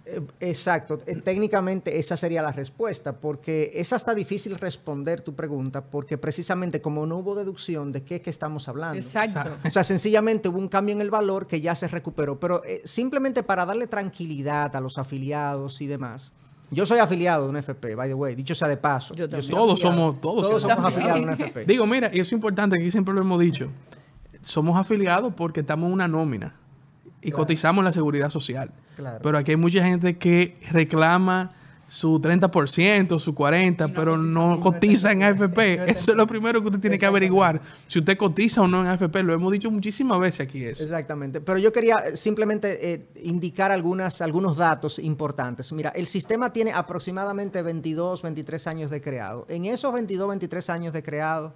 Eh, 0.05 0.21
Exacto, 0.41 1.01
Eh, 1.07 1.15
técnicamente 1.15 1.97
esa 1.97 2.15
sería 2.17 2.41
la 2.43 2.51
respuesta, 2.51 3.13
porque 3.19 3.71
es 3.73 3.93
hasta 3.93 4.13
difícil 4.13 4.55
responder 4.55 5.21
tu 5.21 5.33
pregunta, 5.33 5.81
porque 5.85 6.17
precisamente 6.19 6.81
como 6.81 7.07
no 7.07 7.17
hubo 7.17 7.33
deducción, 7.35 7.91
¿de 7.93 8.03
qué 8.03 8.15
es 8.17 8.21
que 8.21 8.29
estamos 8.29 8.67
hablando? 8.67 8.95
Exacto. 8.97 9.49
O 9.65 9.71
sea, 9.71 9.83
sencillamente 9.83 10.49
hubo 10.49 10.59
un 10.59 10.67
cambio 10.67 10.93
en 10.93 11.01
el 11.01 11.09
valor 11.09 11.47
que 11.47 11.61
ya 11.61 11.73
se 11.73 11.87
recuperó, 11.87 12.39
pero 12.39 12.63
eh, 12.65 12.81
simplemente 12.83 13.41
para 13.43 13.65
darle 13.65 13.87
tranquilidad 13.87 14.75
a 14.75 14.81
los 14.81 14.97
afiliados 14.99 15.81
y 15.81 15.87
demás. 15.87 16.31
Yo 16.73 16.85
soy 16.85 16.99
afiliado 16.99 17.43
de 17.43 17.49
una 17.49 17.59
FP, 17.59 17.95
by 17.95 18.07
the 18.09 18.13
way, 18.13 18.35
dicho 18.35 18.53
sea 18.55 18.67
de 18.67 18.77
paso. 18.77 19.13
Yo 19.13 19.29
también. 19.29 19.43
soy 19.43 19.55
Todos 19.55 19.73
afiliado. 19.73 19.95
somos- 19.97 20.21
todos 20.21 20.35
todos 20.41 20.61
somos 20.61 20.75
somos 20.75 20.91
afiliados 20.93 21.21
de 21.21 21.29
afiliados. 21.31 21.55
FP. 21.57 21.65
Digo, 21.71 21.85
mira, 21.87 22.07
y 22.13 22.15
eso 22.19 22.21
es 22.21 22.31
importante, 22.33 22.77
que 22.77 22.83
aquí 22.83 22.91
siempre 22.91 23.13
lo 23.13 23.21
hemos 23.21 23.39
dicho. 23.39 23.69
Somos 24.41 24.77
afiliados 24.77 25.33
porque 25.35 25.61
estamos 25.61 25.87
en 25.87 25.93
una 25.93 26.07
nómina 26.07 26.55
y 27.21 27.29
Claro. 27.29 27.37
cotizamos 27.37 27.81
en 27.81 27.85
la 27.85 27.91
seguridad 27.93 28.29
social. 28.29 28.71
Claro. 28.95 29.19
Pero 29.23 29.37
aquí 29.37 29.51
hay 29.51 29.57
mucha 29.57 29.83
gente 29.83 30.17
que 30.17 30.53
reclama 30.71 31.51
su 31.87 32.19
30%, 32.19 33.19
su 33.19 33.33
40%, 33.33 33.91
pero 33.93 34.17
no 34.17 34.59
cotiza 34.59 35.11
en 35.11 35.23
AFP. 35.23 35.91
Eso 35.91 36.11
es 36.11 36.17
lo 36.17 36.25
primero 36.25 36.61
que 36.61 36.67
usted 36.67 36.79
tiene 36.79 36.97
que 36.97 37.05
averiguar. 37.05 37.61
Si 37.87 37.99
usted 37.99 38.17
cotiza 38.17 38.61
o 38.61 38.67
no 38.67 38.81
en 38.81 38.87
AFP, 38.87 39.23
lo 39.23 39.33
hemos 39.33 39.51
dicho 39.51 39.69
muchísimas 39.69 40.19
veces 40.19 40.41
aquí 40.41 40.63
eso. 40.63 40.83
Exactamente. 40.83 41.39
Pero 41.41 41.59
yo 41.59 41.71
quería 41.71 41.97
eh, 41.97 42.17
simplemente 42.17 42.93
eh, 42.93 43.07
indicar 43.21 43.71
algunas, 43.71 44.21
algunos 44.21 44.57
datos 44.57 44.97
importantes. 44.99 45.71
Mira, 45.71 45.89
el 45.89 46.07
sistema 46.07 46.51
tiene 46.51 46.71
aproximadamente 46.71 47.61
22, 47.61 48.21
23 48.21 48.67
años 48.67 48.91
de 48.91 49.01
creado. 49.01 49.45
En 49.49 49.65
esos 49.65 49.93
22, 49.93 50.29
23 50.29 50.69
años 50.71 50.93
de 50.93 51.03
creado, 51.03 51.53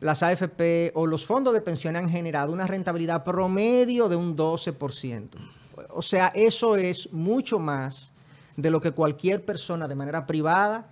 las 0.00 0.22
AFP 0.22 0.92
o 0.94 1.06
los 1.06 1.24
fondos 1.24 1.54
de 1.54 1.60
pensión 1.60 1.96
han 1.96 2.10
generado 2.10 2.52
una 2.52 2.66
rentabilidad 2.66 3.24
promedio 3.24 4.08
de 4.08 4.16
un 4.16 4.36
12%. 4.36 5.28
O 5.90 6.02
sea, 6.02 6.28
eso 6.34 6.76
es 6.76 7.12
mucho 7.12 7.58
más 7.58 8.11
de 8.56 8.70
lo 8.70 8.80
que 8.80 8.92
cualquier 8.92 9.44
persona 9.44 9.88
de 9.88 9.94
manera 9.94 10.26
privada 10.26 10.90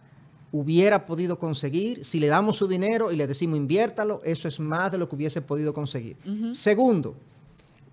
hubiera 0.53 1.07
podido 1.07 1.39
conseguir. 1.39 2.05
Si 2.05 2.19
le 2.19 2.29
damos 2.29 2.57
su 2.57 2.67
dinero 2.67 3.13
y 3.13 3.17
le 3.17 3.27
decimos 3.27 3.57
inviértalo, 3.57 4.21
eso 4.25 4.49
es 4.49 4.59
más 4.59 4.91
de 4.93 4.99
lo 4.99 5.09
que 5.09 5.17
hubiese 5.17 5.43
podido 5.43 5.73
conseguir. 5.73 6.17
Segundo, 6.53 7.15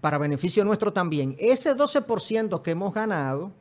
para 0.01 0.17
beneficio 0.17 0.63
nuestro 0.63 0.93
también, 0.93 1.35
ese 1.39 1.75
12% 1.75 2.61
que 2.61 2.71
hemos 2.71 2.93
ganado 2.93 3.51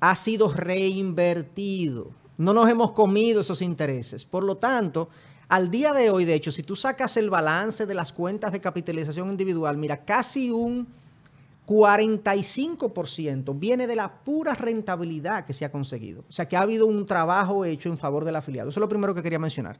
ha 0.00 0.14
sido 0.16 0.52
reinvertido. 0.52 2.10
No 2.36 2.52
nos 2.52 2.68
hemos 2.68 2.92
comido 2.92 3.40
esos 3.40 3.62
intereses. 3.62 4.24
Por 4.24 4.44
lo 4.44 4.56
tanto, 4.56 5.08
al 5.48 5.70
día 5.70 5.92
de 5.92 6.10
hoy, 6.10 6.24
de 6.24 6.34
hecho, 6.34 6.50
si 6.50 6.62
tú 6.62 6.76
sacas 6.76 7.16
el 7.16 7.30
balance 7.30 7.86
de 7.86 7.94
las 7.94 8.12
cuentas 8.12 8.52
de 8.52 8.60
capitalización 8.60 9.30
individual, 9.30 9.76
mira, 9.76 10.04
casi 10.04 10.50
un 10.50 10.88
45% 11.66 13.58
viene 13.58 13.86
de 13.86 13.96
la 13.96 14.22
pura 14.24 14.54
rentabilidad 14.54 15.44
que 15.46 15.52
se 15.52 15.64
ha 15.64 15.72
conseguido. 15.72 16.24
O 16.28 16.32
sea, 16.32 16.46
que 16.48 16.56
ha 16.56 16.62
habido 16.62 16.86
un 16.86 17.06
trabajo 17.06 17.64
hecho 17.64 17.88
en 17.88 17.98
favor 17.98 18.24
del 18.24 18.36
afiliado. 18.36 18.70
Eso 18.70 18.80
es 18.80 18.82
lo 18.82 18.88
primero 18.88 19.14
que 19.14 19.22
quería 19.22 19.38
mencionar. 19.38 19.78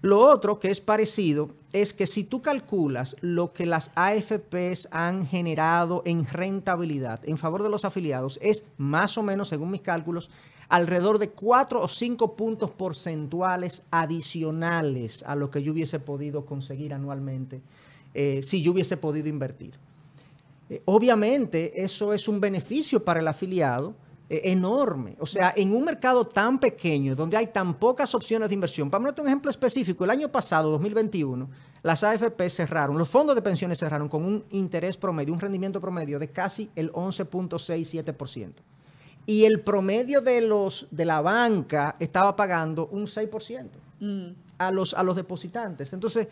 Lo 0.00 0.18
otro 0.18 0.58
que 0.58 0.70
es 0.70 0.80
parecido 0.80 1.50
es 1.72 1.94
que 1.94 2.08
si 2.08 2.24
tú 2.24 2.42
calculas 2.42 3.16
lo 3.20 3.52
que 3.52 3.66
las 3.66 3.92
AFPs 3.94 4.88
han 4.90 5.26
generado 5.26 6.02
en 6.04 6.26
rentabilidad 6.26 7.20
en 7.24 7.38
favor 7.38 7.62
de 7.62 7.68
los 7.68 7.84
afiliados, 7.84 8.38
es 8.42 8.64
más 8.78 9.16
o 9.16 9.22
menos, 9.22 9.48
según 9.48 9.70
mis 9.70 9.82
cálculos, 9.82 10.28
alrededor 10.68 11.18
de 11.18 11.30
4 11.30 11.80
o 11.80 11.86
5 11.86 12.34
puntos 12.34 12.70
porcentuales 12.70 13.82
adicionales 13.92 15.22
a 15.22 15.36
lo 15.36 15.50
que 15.50 15.62
yo 15.62 15.70
hubiese 15.70 16.00
podido 16.00 16.46
conseguir 16.46 16.94
anualmente 16.94 17.60
eh, 18.14 18.40
si 18.42 18.62
yo 18.62 18.72
hubiese 18.72 18.96
podido 18.96 19.28
invertir. 19.28 19.74
Eh, 20.72 20.80
obviamente 20.86 21.84
eso 21.84 22.14
es 22.14 22.28
un 22.28 22.40
beneficio 22.40 23.04
para 23.04 23.20
el 23.20 23.28
afiliado 23.28 23.94
eh, 24.30 24.40
enorme. 24.44 25.16
O 25.20 25.26
sea, 25.26 25.52
en 25.54 25.76
un 25.76 25.84
mercado 25.84 26.26
tan 26.26 26.58
pequeño, 26.58 27.14
donde 27.14 27.36
hay 27.36 27.48
tan 27.48 27.74
pocas 27.74 28.14
opciones 28.14 28.48
de 28.48 28.54
inversión, 28.54 28.88
para 28.88 29.00
ponerte 29.02 29.20
un 29.20 29.26
ejemplo 29.26 29.50
específico, 29.50 30.04
el 30.04 30.10
año 30.10 30.32
pasado, 30.32 30.70
2021, 30.70 31.46
las 31.82 32.02
AFP 32.02 32.48
cerraron, 32.48 32.96
los 32.96 33.06
fondos 33.06 33.34
de 33.34 33.42
pensiones 33.42 33.80
cerraron 33.80 34.08
con 34.08 34.24
un 34.24 34.46
interés 34.50 34.96
promedio, 34.96 35.34
un 35.34 35.40
rendimiento 35.40 35.78
promedio 35.78 36.18
de 36.18 36.28
casi 36.28 36.70
el 36.74 36.90
11.67%. 36.92 38.52
Y 39.26 39.44
el 39.44 39.60
promedio 39.60 40.22
de 40.22 40.40
los 40.40 40.86
de 40.90 41.04
la 41.04 41.20
banca 41.20 41.94
estaba 41.98 42.34
pagando 42.34 42.86
un 42.86 43.04
6% 43.04 43.68
mm. 44.00 44.28
a, 44.56 44.70
los, 44.70 44.94
a 44.94 45.02
los 45.02 45.16
depositantes. 45.16 45.92
Entonces, 45.92 46.28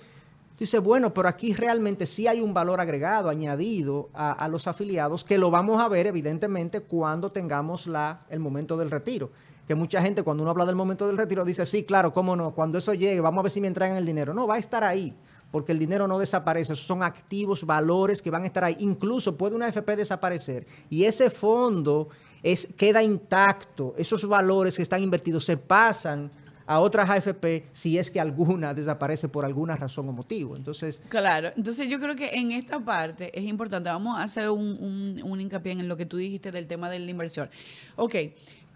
Dice, 0.60 0.78
bueno, 0.78 1.14
pero 1.14 1.26
aquí 1.26 1.54
realmente 1.54 2.04
sí 2.04 2.26
hay 2.26 2.42
un 2.42 2.52
valor 2.52 2.82
agregado, 2.82 3.30
añadido 3.30 4.10
a, 4.12 4.46
los 4.48 4.66
afiliados, 4.66 5.24
que 5.24 5.38
lo 5.38 5.50
vamos 5.50 5.80
a 5.80 5.88
ver 5.88 6.06
evidentemente 6.06 6.82
cuando 6.82 7.32
tengamos 7.32 7.86
la, 7.86 8.26
el 8.28 8.40
momento 8.40 8.76
del 8.76 8.90
retiro. 8.90 9.30
Que 9.66 9.74
mucha 9.74 10.02
gente 10.02 10.22
cuando 10.22 10.42
uno 10.42 10.50
habla 10.50 10.66
del 10.66 10.76
momento 10.76 11.06
del 11.06 11.16
retiro 11.16 11.46
dice, 11.46 11.64
sí, 11.64 11.84
claro, 11.84 12.12
cómo 12.12 12.36
no, 12.36 12.50
cuando 12.50 12.76
eso 12.76 12.92
llegue, 12.92 13.22
vamos 13.22 13.38
a 13.38 13.42
ver 13.44 13.52
si 13.52 13.62
me 13.62 13.68
entregan 13.68 13.96
el 13.96 14.04
dinero. 14.04 14.34
No, 14.34 14.46
va 14.46 14.56
a 14.56 14.58
estar 14.58 14.84
ahí, 14.84 15.16
porque 15.50 15.72
el 15.72 15.78
dinero 15.78 16.06
no 16.06 16.18
desaparece, 16.18 16.76
son 16.76 17.02
activos, 17.02 17.64
valores 17.64 18.20
que 18.20 18.30
van 18.30 18.42
a 18.42 18.46
estar 18.46 18.62
ahí. 18.62 18.76
Incluso 18.80 19.38
puede 19.38 19.56
una 19.56 19.66
FP 19.66 19.96
desaparecer 19.96 20.66
y 20.90 21.04
ese 21.04 21.30
fondo 21.30 22.10
es, 22.42 22.68
queda 22.76 23.02
intacto, 23.02 23.94
esos 23.96 24.28
valores 24.28 24.76
que 24.76 24.82
están 24.82 25.02
invertidos 25.02 25.46
se 25.46 25.56
pasan 25.56 26.30
a 26.70 26.78
otras 26.78 27.10
AFP 27.10 27.64
si 27.72 27.98
es 27.98 28.12
que 28.12 28.20
alguna 28.20 28.72
desaparece 28.80 29.28
por 29.28 29.44
alguna 29.44 29.74
razón 29.74 30.08
o 30.08 30.12
motivo. 30.12 30.54
Entonces, 30.54 31.02
claro, 31.08 31.50
entonces 31.56 31.88
yo 31.88 31.98
creo 31.98 32.14
que 32.14 32.30
en 32.30 32.52
esta 32.52 32.78
parte 32.78 33.36
es 33.36 33.44
importante, 33.44 33.90
vamos 33.90 34.16
a 34.16 34.22
hacer 34.22 34.48
un, 34.50 34.78
un, 34.78 35.20
un 35.24 35.40
hincapié 35.40 35.72
en 35.72 35.88
lo 35.88 35.96
que 35.96 36.06
tú 36.06 36.16
dijiste 36.16 36.52
del 36.52 36.68
tema 36.68 36.88
de 36.88 37.00
la 37.00 37.10
inversión. 37.10 37.50
Ok, 37.96 38.14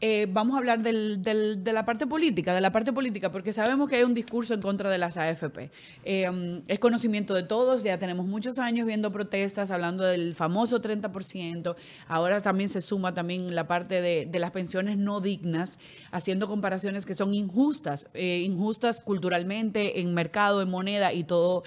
eh, 0.01 0.27
vamos 0.29 0.55
a 0.55 0.59
hablar 0.59 0.83
de 0.83 1.73
la 1.73 1.85
parte 1.85 2.07
política, 2.07 2.55
de 2.55 2.61
la 2.61 2.73
parte 2.73 2.93
política, 2.93 3.31
porque 3.31 3.53
sabemos 3.53 3.89
que 3.89 3.97
hay 3.97 4.03
un 4.03 4.15
discurso 4.15 4.53
en 4.55 4.61
contra 4.61 4.91
de 4.91 4.99
las 4.99 5.17
AFP. 5.17 5.71
Eh, 6.05 6.29
um, 6.29 6.63
es 6.69 6.79
conocimiento 6.79 7.33
de 7.33 7.43
todos, 7.43 7.85
ya 7.85 7.99
tenemos 7.99 8.27
muchos 8.27 8.59
años 8.59 8.87
viendo 8.87 9.13
protestas, 9.13 9.71
hablando 9.71 10.05
del 10.05 10.35
famoso 10.35 10.83
30%, 10.83 11.75
ahora 12.09 12.41
también 12.41 12.69
se 12.69 12.83
suma 12.83 13.15
también 13.15 13.55
la 13.55 13.67
parte 13.67 14.03
de, 14.03 14.39
las 14.39 14.51
pensiones 14.51 14.99
no 14.99 15.21
dignas, 15.21 15.79
haciendo 16.11 16.49
comparaciones 16.49 17.07
que 17.07 17.15
son 17.15 17.33
injustas, 17.33 18.11
eh, 18.15 18.43
injustas 18.45 19.03
culturalmente, 19.03 20.01
en 20.01 20.13
mercado, 20.13 20.61
en 20.61 20.71
moneda 20.71 21.13
y 21.13 21.25
todo 21.25 21.63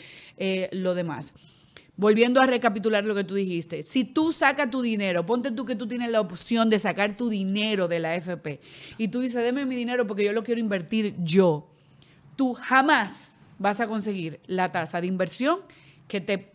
lo 0.71 0.93
demás 0.93 1.33
volviendo 1.97 2.39
a 2.39 2.45
recapitular 2.45 3.03
lo 3.05 3.15
que 3.15 3.23
tú 3.23 3.33
dijiste, 3.33 3.83
si 3.83 4.03
tú 4.03 4.31
sacas 4.31 4.69
tu 4.69 4.81
dinero, 4.81 5.25
ponte 5.25 5.51
tú 5.51 5.65
que 5.65 5.75
tú 5.75 5.88
tienes 5.88 6.12
la 6.12 6.21
opción 6.21 6.69
de 6.69 6.79
sacar 6.79 7.15
tu 7.15 7.27
dinero 7.27 7.88
de 7.88 7.99
la 7.99 8.15
FP 8.15 8.62
y 8.97 9.07
tú 9.10 9.19
dices, 9.19 9.43
deme 9.43 9.65
mi 9.65 9.75
dinero 9.75 10.05
porque 10.05 10.23
yo 10.23 10.31
lo 10.31 10.43
quiero 10.43 10.62
invertir 10.62 11.15
yo, 11.19 11.67
tú 12.36 12.53
jamás 12.53 13.36
vas 13.57 13.79
a 13.79 13.88
conseguir 13.88 14.39
la 14.45 14.71
tasa 14.71 15.01
de 15.01 15.07
inversión 15.07 15.60
que 16.07 16.21
te, 16.21 16.53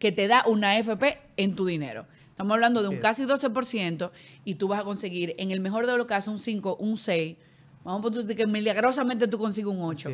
que 0.00 0.10
te 0.10 0.26
da 0.26 0.44
una 0.46 0.76
FP 0.76 1.18
en 1.36 1.54
tu 1.54 1.64
dinero. 1.64 2.06
Estamos 2.28 2.54
hablando 2.54 2.82
de 2.82 2.88
un 2.88 2.96
casi 2.96 3.22
12% 3.24 4.10
y 4.44 4.56
tú 4.56 4.66
vas 4.66 4.80
a 4.80 4.84
conseguir, 4.84 5.36
en 5.38 5.52
el 5.52 5.60
mejor 5.60 5.86
de 5.86 5.96
los 5.96 6.06
casos, 6.06 6.32
un 6.34 6.40
5, 6.40 6.78
un 6.80 6.96
6. 6.96 7.36
Vamos 7.84 8.00
a 8.00 8.02
poner 8.02 8.36
que 8.36 8.46
milagrosamente 8.48 9.28
tú 9.28 9.38
consigues 9.38 9.70
un 9.70 9.82
8 9.82 10.10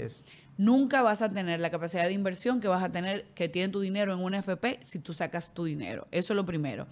nunca 0.60 1.00
vas 1.00 1.22
a 1.22 1.32
tener 1.32 1.58
la 1.58 1.70
capacidad 1.70 2.04
de 2.04 2.12
inversión 2.12 2.60
que 2.60 2.68
vas 2.68 2.82
a 2.82 2.92
tener, 2.92 3.24
que 3.34 3.48
tiene 3.48 3.70
tu 3.70 3.80
dinero 3.80 4.12
en 4.12 4.20
una 4.20 4.40
FP 4.40 4.80
si 4.82 4.98
tú 4.98 5.14
sacas 5.14 5.54
tu 5.54 5.64
dinero. 5.64 6.06
Eso 6.10 6.34
es 6.34 6.36
lo 6.36 6.44
primero. 6.44 6.86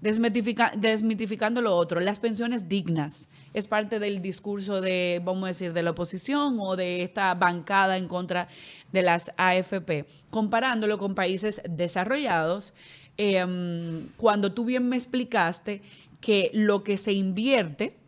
desmitificando 0.00 1.60
lo 1.60 1.76
otro, 1.76 2.00
las 2.00 2.18
pensiones 2.18 2.66
dignas 2.66 3.28
es 3.52 3.68
parte 3.68 3.98
del 3.98 4.22
discurso 4.22 4.80
de, 4.80 5.20
vamos 5.22 5.44
a 5.44 5.48
decir, 5.48 5.74
de 5.74 5.82
la 5.82 5.90
oposición 5.90 6.56
o 6.60 6.76
de 6.76 7.02
esta 7.02 7.34
bancada 7.34 7.98
en 7.98 8.08
contra 8.08 8.48
de 8.90 9.02
las 9.02 9.32
AFP. 9.36 10.06
Comparándolo 10.30 10.96
con 10.96 11.14
países 11.14 11.60
desarrollados, 11.68 12.72
em, 13.18 14.08
cuando 14.16 14.54
tú 14.54 14.64
bien 14.64 14.88
me 14.88 14.96
explicaste 14.96 15.82
que 16.22 16.50
lo 16.54 16.82
que 16.84 16.96
se 16.96 17.12
invierte, 17.12 17.99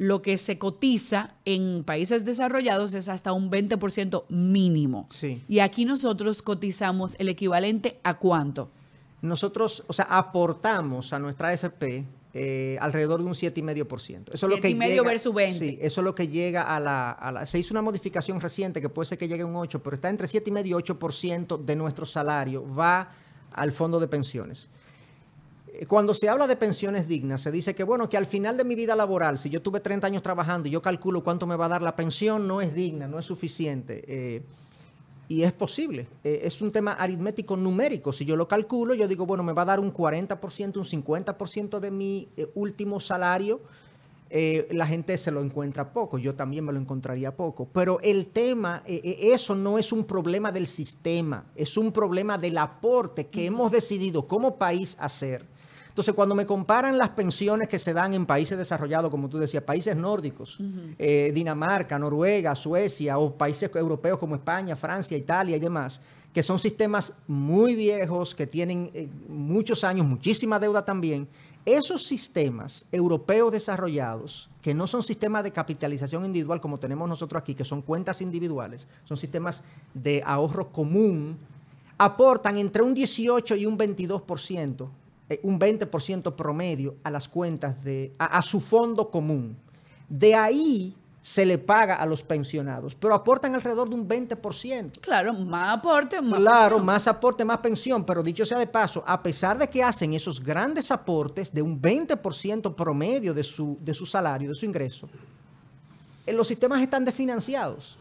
lo 0.00 0.22
que 0.22 0.38
se 0.38 0.56
cotiza 0.56 1.34
en 1.44 1.84
países 1.84 2.24
desarrollados 2.24 2.94
es 2.94 3.06
hasta 3.08 3.34
un 3.34 3.50
20% 3.50 4.24
mínimo. 4.30 5.06
Sí. 5.10 5.42
Y 5.46 5.58
aquí 5.58 5.84
nosotros 5.84 6.40
cotizamos 6.40 7.16
el 7.18 7.28
equivalente 7.28 8.00
a 8.02 8.16
cuánto? 8.16 8.70
Nosotros, 9.20 9.84
o 9.88 9.92
sea, 9.92 10.06
aportamos 10.06 11.12
a 11.12 11.18
nuestra 11.18 11.48
AFP 11.48 12.06
eh, 12.32 12.78
alrededor 12.80 13.20
de 13.20 13.26
un 13.26 13.34
7,5%. 13.34 14.32
Eso 14.32 14.46
es 14.46 14.56
lo 14.56 14.58
que 14.58 14.72
llega, 14.72 15.02
versus 15.02 15.34
20. 15.34 15.58
Sí, 15.58 15.78
eso 15.82 16.00
es 16.00 16.04
lo 16.06 16.14
que 16.14 16.28
llega 16.28 16.62
a 16.62 16.80
la, 16.80 17.10
a 17.10 17.30
la, 17.30 17.44
Se 17.44 17.58
hizo 17.58 17.74
una 17.74 17.82
modificación 17.82 18.40
reciente 18.40 18.80
que 18.80 18.88
puede 18.88 19.04
ser 19.04 19.18
que 19.18 19.28
llegue 19.28 19.42
a 19.42 19.46
un 19.46 19.56
8, 19.56 19.82
pero 19.82 19.96
está 19.96 20.08
entre 20.08 20.26
7,5 20.26 20.66
y 20.66 20.70
8% 20.70 21.62
de 21.62 21.76
nuestro 21.76 22.06
salario 22.06 22.64
va 22.74 23.10
al 23.52 23.70
fondo 23.72 24.00
de 24.00 24.08
pensiones. 24.08 24.70
Cuando 25.88 26.14
se 26.14 26.28
habla 26.28 26.46
de 26.46 26.56
pensiones 26.56 27.06
dignas, 27.08 27.42
se 27.42 27.50
dice 27.50 27.74
que, 27.74 27.84
bueno, 27.84 28.08
que 28.08 28.16
al 28.16 28.26
final 28.26 28.56
de 28.56 28.64
mi 28.64 28.74
vida 28.74 28.96
laboral, 28.96 29.38
si 29.38 29.50
yo 29.50 29.62
tuve 29.62 29.80
30 29.80 30.06
años 30.06 30.22
trabajando 30.22 30.68
y 30.68 30.70
yo 30.70 30.82
calculo 30.82 31.22
cuánto 31.22 31.46
me 31.46 31.56
va 31.56 31.66
a 31.66 31.68
dar 31.68 31.82
la 31.82 31.96
pensión, 31.96 32.46
no 32.46 32.60
es 32.60 32.74
digna, 32.74 33.06
no 33.06 33.18
es 33.18 33.26
suficiente. 33.26 34.04
Eh, 34.06 34.42
y 35.28 35.42
es 35.42 35.52
posible. 35.52 36.08
Eh, 36.24 36.40
es 36.44 36.60
un 36.60 36.72
tema 36.72 36.94
aritmético 36.94 37.56
numérico. 37.56 38.12
Si 38.12 38.24
yo 38.24 38.36
lo 38.36 38.48
calculo, 38.48 38.94
yo 38.94 39.06
digo, 39.06 39.26
bueno, 39.26 39.42
me 39.42 39.52
va 39.52 39.62
a 39.62 39.66
dar 39.66 39.80
un 39.80 39.92
40%, 39.92 40.76
un 40.76 40.84
50% 40.84 41.78
de 41.78 41.90
mi 41.90 42.28
eh, 42.36 42.50
último 42.54 43.00
salario. 43.00 43.60
la 44.30 44.86
gente 44.86 45.18
se 45.18 45.32
lo 45.32 45.42
encuentra 45.42 45.92
poco, 45.92 46.16
yo 46.16 46.36
también 46.36 46.64
me 46.64 46.72
lo 46.72 46.78
encontraría 46.78 47.34
poco. 47.34 47.66
Pero 47.72 47.98
el 48.00 48.28
tema, 48.28 48.82
eso 48.86 49.56
no 49.56 49.76
es 49.76 49.92
un 49.92 50.04
problema 50.04 50.52
del 50.52 50.68
sistema, 50.68 51.46
es 51.56 51.76
un 51.76 51.90
problema 51.90 52.38
del 52.38 52.58
aporte 52.58 53.26
que 53.26 53.46
hemos 53.46 53.72
decidido 53.72 54.28
como 54.28 54.56
país 54.56 54.96
hacer 55.00 55.44
entonces, 56.00 56.14
cuando 56.14 56.34
me 56.34 56.46
comparan 56.46 56.96
las 56.96 57.10
pensiones 57.10 57.68
que 57.68 57.78
se 57.78 57.92
dan 57.92 58.14
en 58.14 58.24
países 58.24 58.56
desarrollados, 58.56 59.10
como 59.10 59.28
tú 59.28 59.36
decías, 59.36 59.62
países 59.62 59.94
nórdicos, 59.94 60.56
eh, 60.98 61.30
Dinamarca, 61.34 61.98
Noruega, 61.98 62.54
Suecia, 62.54 63.18
o 63.18 63.36
países 63.36 63.70
europeos 63.74 64.18
como 64.18 64.34
España, 64.34 64.74
Francia, 64.76 65.14
Italia 65.14 65.58
y 65.58 65.60
demás, 65.60 66.00
que 66.32 66.42
son 66.42 66.58
sistemas 66.58 67.12
muy 67.28 67.74
viejos, 67.74 68.34
que 68.34 68.46
tienen 68.46 68.90
eh, 68.94 69.10
muchos 69.28 69.84
años, 69.84 70.06
muchísima 70.06 70.58
deuda 70.58 70.82
también, 70.86 71.28
Esos 71.66 72.04
sistemas 72.04 72.86
europeos 72.90 73.52
desarrollados, 73.52 74.48
que 74.62 74.72
no 74.72 74.86
son 74.86 75.02
sistemas 75.02 75.44
de 75.44 75.50
capitalización 75.50 76.24
individual 76.24 76.62
como 76.62 76.78
tenemos 76.78 77.06
nosotros 77.10 77.42
aquí, 77.42 77.54
que 77.54 77.66
son 77.66 77.82
cuentas 77.82 78.22
individuales, 78.22 78.88
son 79.04 79.18
sistemas 79.18 79.62
de 79.92 80.22
ahorro 80.24 80.72
común, 80.72 81.36
aportan 81.98 82.56
entre 82.56 82.82
un 82.82 82.94
18 82.94 83.56
y 83.56 83.66
un 83.66 83.76
22%, 83.76 84.88
eh, 85.30 85.40
un 85.42 85.58
20% 85.58 86.34
promedio 86.34 86.96
a 87.02 87.10
las 87.10 87.28
cuentas 87.28 87.82
de, 87.82 88.12
a, 88.18 88.36
a 88.38 88.42
su 88.42 88.60
fondo 88.60 89.10
común. 89.10 89.56
De 90.08 90.34
ahí 90.34 90.94
se 91.22 91.44
le 91.44 91.58
paga 91.58 91.96
a 91.96 92.06
los 92.06 92.22
pensionados, 92.22 92.94
pero 92.94 93.14
aportan 93.14 93.54
alrededor 93.54 93.88
de 93.90 93.94
un 93.94 94.08
20%. 94.08 95.00
Claro, 95.00 95.34
más 95.34 95.76
aporte, 95.78 96.20
más 96.20 96.40
Claro, 96.40 96.76
pensión. 96.76 96.86
más 96.86 97.06
aporte, 97.06 97.44
más 97.44 97.58
pensión, 97.58 98.04
pero 98.06 98.22
dicho 98.22 98.44
sea 98.46 98.58
de 98.58 98.66
paso, 98.66 99.04
a 99.06 99.22
pesar 99.22 99.58
de 99.58 99.68
que 99.68 99.82
hacen 99.82 100.14
esos 100.14 100.42
grandes 100.42 100.90
aportes 100.90 101.52
de 101.52 101.60
un 101.62 101.80
20% 101.80 102.74
promedio 102.74 103.34
de 103.34 103.44
su, 103.44 103.76
de 103.82 103.92
su 103.94 104.06
salario, 104.06 104.48
de 104.48 104.54
su 104.54 104.64
ingreso, 104.64 105.08
eh, 106.26 106.32
los 106.32 106.48
sistemas 106.48 106.80
están 106.80 107.04
desfinanciados. 107.04 107.98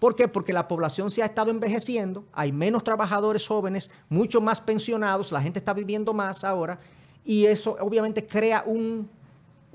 ¿Por 0.00 0.16
qué? 0.16 0.26
Porque 0.26 0.54
la 0.54 0.66
población 0.66 1.10
se 1.10 1.22
ha 1.22 1.26
estado 1.26 1.50
envejeciendo, 1.50 2.24
hay 2.32 2.52
menos 2.52 2.82
trabajadores 2.82 3.46
jóvenes, 3.46 3.90
mucho 4.08 4.40
más 4.40 4.60
pensionados, 4.60 5.30
la 5.30 5.42
gente 5.42 5.58
está 5.58 5.74
viviendo 5.74 6.14
más 6.14 6.42
ahora, 6.42 6.80
y 7.22 7.44
eso 7.44 7.76
obviamente 7.80 8.26
crea 8.26 8.64
un, 8.66 9.10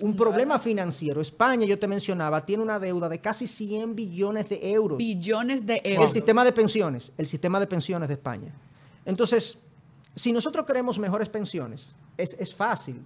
un 0.01 0.15
problema 0.15 0.57
financiero. 0.57 1.21
España, 1.21 1.67
yo 1.67 1.77
te 1.77 1.87
mencionaba, 1.87 2.43
tiene 2.43 2.63
una 2.63 2.79
deuda 2.79 3.07
de 3.07 3.21
casi 3.21 3.47
100 3.47 3.95
billones 3.95 4.49
de 4.49 4.71
euros. 4.71 4.97
Billones 4.97 5.63
de 5.63 5.75
El 5.83 5.93
euros. 5.93 6.11
sistema 6.11 6.43
de 6.43 6.51
pensiones, 6.51 7.13
el 7.19 7.27
sistema 7.27 7.59
de 7.59 7.67
pensiones 7.67 8.07
de 8.07 8.15
España. 8.15 8.51
Entonces, 9.05 9.59
si 10.15 10.31
nosotros 10.31 10.65
queremos 10.65 10.97
mejores 10.97 11.29
pensiones, 11.29 11.93
es, 12.17 12.35
es 12.39 12.55
fácil. 12.55 12.99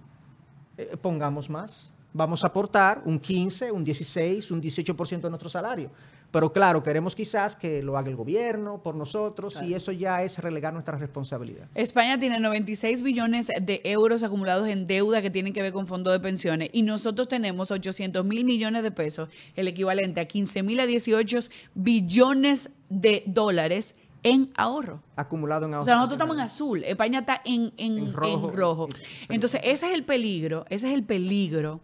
Eh, 0.78 0.96
pongamos 0.98 1.50
más. 1.50 1.92
Vamos 2.12 2.42
a 2.44 2.48
aportar 2.48 3.02
un 3.04 3.18
15, 3.20 3.70
un 3.72 3.84
16, 3.84 4.50
un 4.50 4.60
18% 4.62 5.20
de 5.20 5.28
nuestro 5.30 5.48
salario. 5.48 5.90
Pero 6.32 6.52
claro, 6.52 6.80
queremos 6.80 7.16
quizás 7.16 7.56
que 7.56 7.82
lo 7.82 7.98
haga 7.98 8.08
el 8.08 8.14
gobierno 8.14 8.80
por 8.84 8.94
nosotros 8.94 9.58
y 9.64 9.74
eso 9.74 9.90
ya 9.90 10.22
es 10.22 10.38
relegar 10.38 10.72
nuestra 10.72 10.96
responsabilidad. 10.96 11.66
España 11.74 12.20
tiene 12.20 12.38
96 12.38 13.02
billones 13.02 13.48
de 13.48 13.80
euros 13.82 14.22
acumulados 14.22 14.68
en 14.68 14.86
deuda 14.86 15.22
que 15.22 15.30
tienen 15.30 15.52
que 15.52 15.60
ver 15.60 15.72
con 15.72 15.88
fondos 15.88 16.12
de 16.12 16.20
pensiones 16.20 16.70
y 16.72 16.82
nosotros 16.82 17.26
tenemos 17.26 17.72
800 17.72 18.24
mil 18.24 18.44
millones 18.44 18.84
de 18.84 18.92
pesos, 18.92 19.28
el 19.56 19.66
equivalente 19.66 20.20
a 20.20 20.26
15 20.26 20.62
mil 20.62 20.78
a 20.78 20.86
18 20.86 21.40
billones 21.74 22.70
de 22.88 23.24
dólares 23.26 23.96
en 24.22 24.52
ahorro. 24.56 25.02
Acumulado 25.16 25.64
en 25.66 25.72
O 25.72 25.76
ahorros 25.76 25.86
sea, 25.86 25.94
nosotros 25.96 26.16
estamos 26.16 26.36
en 26.36 26.42
azul, 26.42 26.84
España 26.84 27.20
está 27.20 27.42
en, 27.44 27.72
en- 27.76 27.98
En 27.98 28.12
rojo. 28.12 28.88
Entonces, 29.28 29.60
ese 29.64 29.88
es 29.88 29.94
el 29.94 30.04
peligro, 30.04 30.64
ese 30.68 30.86
es 30.88 30.94
el 30.94 31.02
peligro 31.02 31.80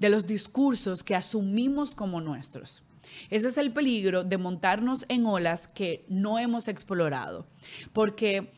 de 0.00 0.08
los 0.08 0.26
discursos 0.26 1.04
que 1.04 1.14
asumimos 1.14 1.94
como 1.94 2.20
nuestros. 2.20 2.82
Ese 3.28 3.48
es 3.48 3.56
el 3.56 3.72
peligro 3.72 4.24
de 4.24 4.38
montarnos 4.38 5.04
en 5.08 5.26
olas 5.26 5.68
que 5.68 6.04
no 6.08 6.38
hemos 6.38 6.66
explorado. 6.68 7.46
Porque 7.92 8.50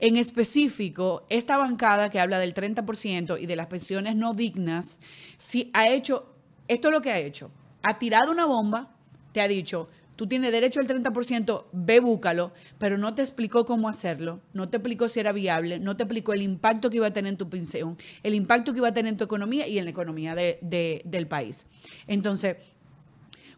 en 0.00 0.16
específico, 0.16 1.26
esta 1.28 1.56
bancada 1.56 2.10
que 2.10 2.20
habla 2.20 2.38
del 2.38 2.54
30% 2.54 3.40
y 3.40 3.46
de 3.46 3.56
las 3.56 3.66
pensiones 3.66 4.16
no 4.16 4.34
dignas, 4.34 4.98
si 5.36 5.70
ha 5.72 5.88
hecho, 5.88 6.34
esto 6.68 6.88
es 6.88 6.94
lo 6.94 7.00
que 7.00 7.10
ha 7.10 7.18
hecho, 7.18 7.50
ha 7.82 7.98
tirado 7.98 8.30
una 8.30 8.46
bomba, 8.46 8.94
te 9.32 9.40
ha 9.40 9.48
dicho, 9.48 9.88
tú 10.16 10.26
tienes 10.26 10.52
derecho 10.52 10.80
al 10.80 10.86
30%, 10.86 11.64
ve 11.72 12.00
búscalo, 12.00 12.52
pero 12.78 12.98
no 12.98 13.14
te 13.14 13.22
explicó 13.22 13.64
cómo 13.66 13.88
hacerlo, 13.88 14.40
no 14.52 14.68
te 14.68 14.76
explicó 14.78 15.08
si 15.08 15.20
era 15.20 15.32
viable, 15.32 15.78
no 15.78 15.96
te 15.96 16.04
explicó 16.04 16.32
el 16.32 16.42
impacto 16.42 16.90
que 16.90 16.96
iba 16.96 17.06
a 17.08 17.12
tener 17.12 17.30
en 17.32 17.38
tu 17.38 17.48
pensión, 17.48 17.98
el 18.22 18.34
impacto 18.34 18.72
que 18.72 18.78
iba 18.78 18.88
a 18.88 18.94
tener 18.94 19.12
en 19.12 19.18
tu 19.18 19.24
economía 19.24 19.66
y 19.66 19.78
en 19.78 19.84
la 19.84 19.90
economía 19.90 20.34
de- 20.34 20.58
de- 20.62 21.02
del 21.04 21.26
país. 21.26 21.66
Entonces, 22.06 22.56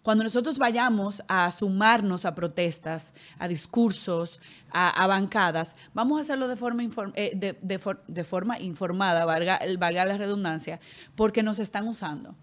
cuando 0.03 0.23
nosotros 0.23 0.57
vayamos 0.57 1.25
a 1.27 1.51
sumarnos 1.51 2.27
a 2.27 2.35
protestas, 2.37 3.13
a 3.41 3.49
discursos, 3.49 4.41
a, 4.71 5.05
bancadas, 5.09 5.75
vamos 5.95 6.19
a 6.19 6.21
hacerlo 6.21 6.47
de 6.47 6.55
forma, 6.55 6.85
eh, 7.17 7.33
de, 7.35 7.59
de 7.61 7.79
for- 7.81 8.05
de 8.07 8.23
forma 8.23 8.61
informada, 8.61 9.25
valga, 9.25 9.59
valga 9.79 10.05
la 10.05 10.17
redundancia, 10.17 10.79
porque 11.17 11.43
nos 11.43 11.59
están 11.59 11.89
usando. 11.89 12.37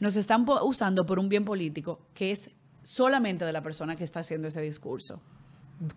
Nos 0.00 0.16
están 0.16 0.44
usando 0.64 1.06
por 1.06 1.20
un 1.20 1.28
bien 1.28 1.44
político 1.44 2.00
que 2.14 2.32
es 2.32 2.50
solamente 2.88 3.44
de 3.44 3.52
la 3.52 3.62
persona 3.62 3.96
que 3.96 4.04
está 4.04 4.20
haciendo 4.20 4.48
ese 4.48 4.62
discurso. 4.62 5.20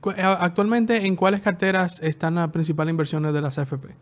Cu- 0.01 0.11
eh, 0.11 0.15
Actualmente, 0.21 1.05
¿en 1.05 1.15
cuáles 1.15 1.39
carteras 1.39 2.01
están 2.03 2.35
las 2.35 2.49
principales 2.49 2.91
inversiones 2.91 3.31
de 3.33 3.41
las 3.41 3.57
AFP? 3.57 3.95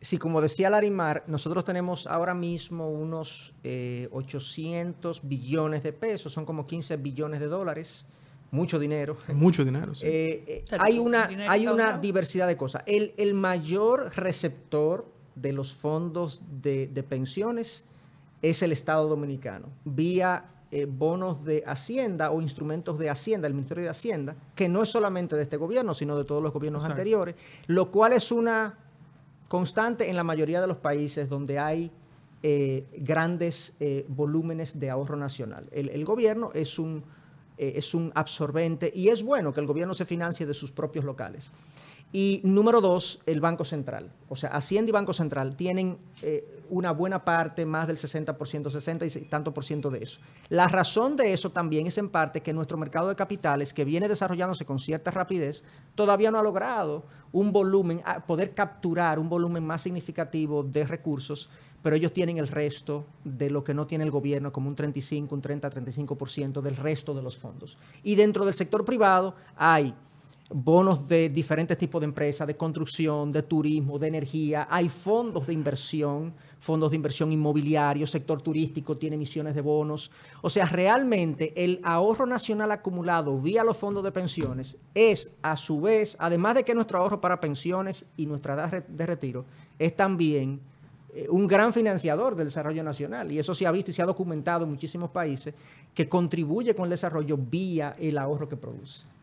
Sí, 0.00 0.18
como 0.18 0.40
decía 0.40 0.68
Larimar, 0.68 1.22
nosotros 1.28 1.64
tenemos 1.64 2.06
ahora 2.08 2.34
mismo 2.34 2.90
unos 2.90 3.54
eh, 3.62 4.08
800 4.10 5.20
billones 5.28 5.82
de 5.84 5.92
pesos, 5.92 6.32
son 6.32 6.44
como 6.44 6.64
15 6.64 6.96
billones 6.96 7.38
de 7.38 7.46
dólares, 7.46 8.04
mucho 8.50 8.78
dinero. 8.80 9.16
Mucho 9.32 9.64
dinero. 9.64 9.94
sí. 9.94 10.04
Eh, 10.06 10.64
eh, 10.70 10.76
hay 10.80 10.98
un 10.98 11.06
una, 11.08 11.28
hay 11.48 11.68
una 11.68 11.98
diversidad 11.98 12.48
de 12.48 12.56
cosas. 12.56 12.82
El, 12.86 13.14
el 13.16 13.32
mayor 13.34 14.12
receptor 14.16 15.06
de 15.36 15.52
los 15.52 15.72
fondos 15.72 16.42
de, 16.62 16.88
de 16.88 17.02
pensiones 17.04 17.84
es 18.42 18.62
el 18.62 18.72
Estado 18.72 19.08
Dominicano, 19.08 19.68
vía 19.84 20.44
eh, 20.70 20.86
bonos 20.88 21.44
de 21.44 21.62
Hacienda 21.66 22.30
o 22.30 22.42
instrumentos 22.42 22.98
de 22.98 23.08
Hacienda, 23.08 23.46
el 23.46 23.54
Ministerio 23.54 23.84
de 23.84 23.90
Hacienda, 23.90 24.34
que 24.54 24.68
no 24.68 24.82
es 24.82 24.88
solamente 24.88 25.36
de 25.36 25.42
este 25.42 25.56
gobierno, 25.56 25.94
sino 25.94 26.18
de 26.18 26.24
todos 26.24 26.42
los 26.42 26.52
gobiernos 26.52 26.82
Exacto. 26.82 27.00
anteriores, 27.00 27.34
lo 27.66 27.90
cual 27.90 28.12
es 28.12 28.32
una 28.32 28.78
constante 29.48 30.10
en 30.10 30.16
la 30.16 30.24
mayoría 30.24 30.60
de 30.60 30.66
los 30.66 30.78
países 30.78 31.28
donde 31.28 31.58
hay 31.58 31.92
eh, 32.42 32.84
grandes 32.98 33.76
eh, 33.78 34.04
volúmenes 34.08 34.80
de 34.80 34.90
ahorro 34.90 35.16
nacional. 35.16 35.68
El, 35.70 35.88
el 35.88 36.04
gobierno 36.04 36.50
es 36.52 36.78
un, 36.78 37.04
es 37.56 37.94
un 37.94 38.10
absorbente 38.14 38.92
y 38.94 39.08
es 39.08 39.22
bueno 39.22 39.54
que 39.54 39.60
el 39.60 39.66
gobierno 39.66 39.94
se 39.94 40.04
financie 40.04 40.46
de 40.46 40.54
sus 40.54 40.72
propios 40.72 41.04
locales. 41.04 41.52
Y 42.12 42.40
número 42.44 42.80
dos, 42.80 43.20
el 43.26 43.40
Banco 43.40 43.64
Central. 43.64 44.10
O 44.28 44.36
sea, 44.36 44.50
Hacienda 44.50 44.90
y 44.90 44.92
Banco 44.92 45.12
Central 45.12 45.56
tienen 45.56 45.98
eh, 46.22 46.62
una 46.70 46.92
buena 46.92 47.24
parte, 47.24 47.66
más 47.66 47.86
del 47.86 47.96
60%, 47.96 48.70
60 48.70 49.06
y 49.06 49.10
tanto 49.22 49.52
por 49.52 49.64
ciento 49.64 49.90
de 49.90 50.02
eso. 50.02 50.20
La 50.48 50.68
razón 50.68 51.16
de 51.16 51.32
eso 51.32 51.50
también 51.50 51.86
es 51.86 51.98
en 51.98 52.08
parte 52.08 52.40
que 52.40 52.52
nuestro 52.52 52.78
mercado 52.78 53.08
de 53.08 53.16
capitales, 53.16 53.72
que 53.72 53.84
viene 53.84 54.08
desarrollándose 54.08 54.64
con 54.64 54.78
cierta 54.78 55.10
rapidez, 55.10 55.64
todavía 55.94 56.30
no 56.30 56.38
ha 56.38 56.42
logrado 56.42 57.04
un 57.32 57.52
volumen, 57.52 58.02
poder 58.26 58.54
capturar 58.54 59.18
un 59.18 59.28
volumen 59.28 59.64
más 59.64 59.82
significativo 59.82 60.62
de 60.62 60.84
recursos, 60.84 61.50
pero 61.82 61.96
ellos 61.96 62.12
tienen 62.12 62.38
el 62.38 62.48
resto 62.48 63.04
de 63.24 63.50
lo 63.50 63.62
que 63.62 63.74
no 63.74 63.86
tiene 63.86 64.04
el 64.04 64.10
gobierno, 64.10 64.52
como 64.52 64.68
un 64.68 64.74
35, 64.74 65.34
un 65.34 65.42
30, 65.42 65.70
35% 65.70 66.60
del 66.60 66.76
resto 66.76 67.14
de 67.14 67.22
los 67.22 67.36
fondos. 67.36 67.78
Y 68.02 68.14
dentro 68.14 68.44
del 68.44 68.54
sector 68.54 68.84
privado 68.84 69.34
hay 69.56 69.94
bonos 70.50 71.08
de 71.08 71.28
diferentes 71.28 71.76
tipos 71.76 72.00
de 72.00 72.04
empresas, 72.04 72.46
de 72.46 72.56
construcción, 72.56 73.32
de 73.32 73.42
turismo, 73.42 73.98
de 73.98 74.08
energía, 74.08 74.68
hay 74.70 74.88
fondos 74.88 75.46
de 75.46 75.52
inversión, 75.52 76.32
fondos 76.60 76.90
de 76.90 76.96
inversión 76.96 77.32
inmobiliario, 77.32 78.06
sector 78.06 78.40
turístico 78.40 78.96
tiene 78.96 79.16
emisiones 79.16 79.54
de 79.54 79.60
bonos. 79.60 80.10
O 80.42 80.50
sea, 80.50 80.66
realmente 80.66 81.52
el 81.56 81.80
ahorro 81.82 82.26
nacional 82.26 82.70
acumulado 82.70 83.36
vía 83.38 83.64
los 83.64 83.76
fondos 83.76 84.04
de 84.04 84.12
pensiones 84.12 84.78
es 84.94 85.34
a 85.42 85.56
su 85.56 85.80
vez, 85.80 86.16
además 86.20 86.54
de 86.54 86.64
que 86.64 86.74
nuestro 86.74 86.98
ahorro 86.98 87.20
para 87.20 87.40
pensiones 87.40 88.06
y 88.16 88.26
nuestra 88.26 88.54
edad 88.54 88.84
de 88.84 89.06
retiro, 89.06 89.44
es 89.78 89.96
también 89.96 90.60
eh, 91.12 91.26
un 91.28 91.46
gran 91.46 91.72
financiador 91.72 92.36
del 92.36 92.46
desarrollo 92.46 92.84
nacional. 92.84 93.32
Y 93.32 93.38
eso 93.40 93.54
se 93.54 93.66
ha 93.66 93.72
visto 93.72 93.90
y 93.90 93.94
se 93.94 94.02
ha 94.02 94.06
documentado 94.06 94.64
en 94.64 94.70
muchísimos 94.70 95.10
países 95.10 95.54
que 95.92 96.08
contribuye 96.08 96.74
con 96.74 96.84
el 96.84 96.90
desarrollo 96.90 97.36
vía 97.36 97.96
el 97.98 98.16
ahorro 98.18 98.48
que 98.48 98.56
produce. 98.56 99.15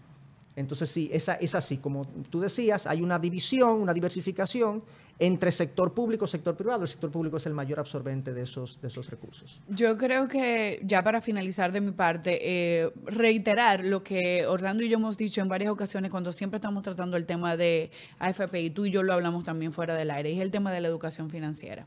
Entonces 0.55 0.89
sí, 0.89 1.09
esa, 1.11 1.33
es 1.35 1.55
así, 1.55 1.77
como 1.77 2.05
tú 2.29 2.39
decías, 2.39 2.85
hay 2.85 3.01
una 3.01 3.17
división, 3.17 3.81
una 3.81 3.93
diversificación 3.93 4.83
entre 5.19 5.51
sector 5.51 5.93
público 5.93 6.25
y 6.25 6.27
sector 6.27 6.55
privado. 6.55 6.83
El 6.83 6.87
sector 6.87 7.11
público 7.11 7.37
es 7.37 7.45
el 7.45 7.53
mayor 7.53 7.79
absorbente 7.79 8.33
de 8.33 8.43
esos, 8.43 8.79
de 8.81 8.87
esos 8.87 9.09
recursos. 9.09 9.61
Yo 9.69 9.97
creo 9.97 10.27
que 10.27 10.79
ya 10.83 11.03
para 11.03 11.21
finalizar 11.21 11.71
de 11.71 11.81
mi 11.81 11.91
parte, 11.91 12.39
eh, 12.41 12.91
reiterar 13.05 13.83
lo 13.83 14.03
que 14.03 14.45
Orlando 14.47 14.83
y 14.83 14.89
yo 14.89 14.97
hemos 14.97 15.17
dicho 15.17 15.41
en 15.41 15.47
varias 15.47 15.71
ocasiones 15.71 16.11
cuando 16.11 16.33
siempre 16.33 16.57
estamos 16.57 16.83
tratando 16.83 17.17
el 17.17 17.25
tema 17.25 17.55
de 17.55 17.91
AFP 18.19 18.61
y 18.61 18.69
tú 18.69 18.85
y 18.85 18.91
yo 18.91 19.03
lo 19.03 19.13
hablamos 19.13 19.43
también 19.43 19.71
fuera 19.71 19.95
del 19.95 20.11
aire, 20.11 20.33
es 20.33 20.39
el 20.39 20.51
tema 20.51 20.71
de 20.71 20.81
la 20.81 20.87
educación 20.87 21.29
financiera. 21.29 21.85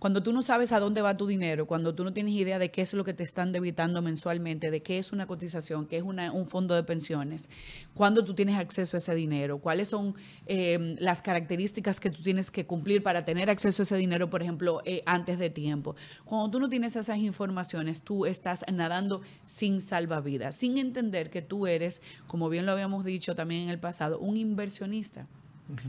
Cuando 0.00 0.22
tú 0.22 0.32
no 0.32 0.40
sabes 0.40 0.72
a 0.72 0.80
dónde 0.80 1.02
va 1.02 1.18
tu 1.18 1.26
dinero, 1.26 1.66
cuando 1.66 1.94
tú 1.94 2.04
no 2.04 2.14
tienes 2.14 2.32
idea 2.32 2.58
de 2.58 2.70
qué 2.70 2.80
es 2.80 2.94
lo 2.94 3.04
que 3.04 3.12
te 3.12 3.22
están 3.22 3.52
debitando 3.52 4.00
mensualmente, 4.00 4.70
de 4.70 4.82
qué 4.82 4.96
es 4.96 5.12
una 5.12 5.26
cotización, 5.26 5.86
qué 5.86 5.98
es 5.98 6.02
una- 6.02 6.32
un 6.32 6.46
fondo 6.46 6.74
de 6.74 6.82
pensiones, 6.82 7.50
cuándo 7.92 8.24
tú 8.24 8.32
tienes 8.32 8.56
acceso 8.56 8.96
a 8.96 8.98
ese 8.98 9.14
dinero, 9.14 9.58
cuáles 9.58 9.88
son 9.88 10.14
eh, 10.46 10.96
las 10.98 11.20
características 11.20 12.00
que 12.00 12.08
tú 12.08 12.22
tienes 12.22 12.50
que 12.50 12.64
cumplir 12.64 13.02
para 13.02 13.26
tener 13.26 13.50
acceso 13.50 13.82
a 13.82 13.84
ese 13.84 13.96
dinero, 13.96 14.30
por 14.30 14.40
ejemplo, 14.42 14.80
eh, 14.86 15.02
antes 15.04 15.38
de 15.38 15.50
tiempo. 15.50 15.94
Cuando 16.24 16.50
tú 16.50 16.60
no 16.60 16.70
tienes 16.70 16.96
esas 16.96 17.18
informaciones, 17.18 18.00
tú 18.00 18.24
estás 18.24 18.64
nadando 18.72 19.20
sin 19.44 19.82
salvavidas, 19.82 20.56
sin 20.56 20.78
entender 20.78 21.28
que 21.28 21.42
tú 21.42 21.66
eres, 21.66 22.00
como 22.26 22.48
bien 22.48 22.64
lo 22.64 22.72
habíamos 22.72 23.04
dicho 23.04 23.34
también 23.36 23.64
en 23.64 23.68
el 23.68 23.78
pasado, 23.78 24.18
un 24.18 24.38
inversionista. 24.38 25.28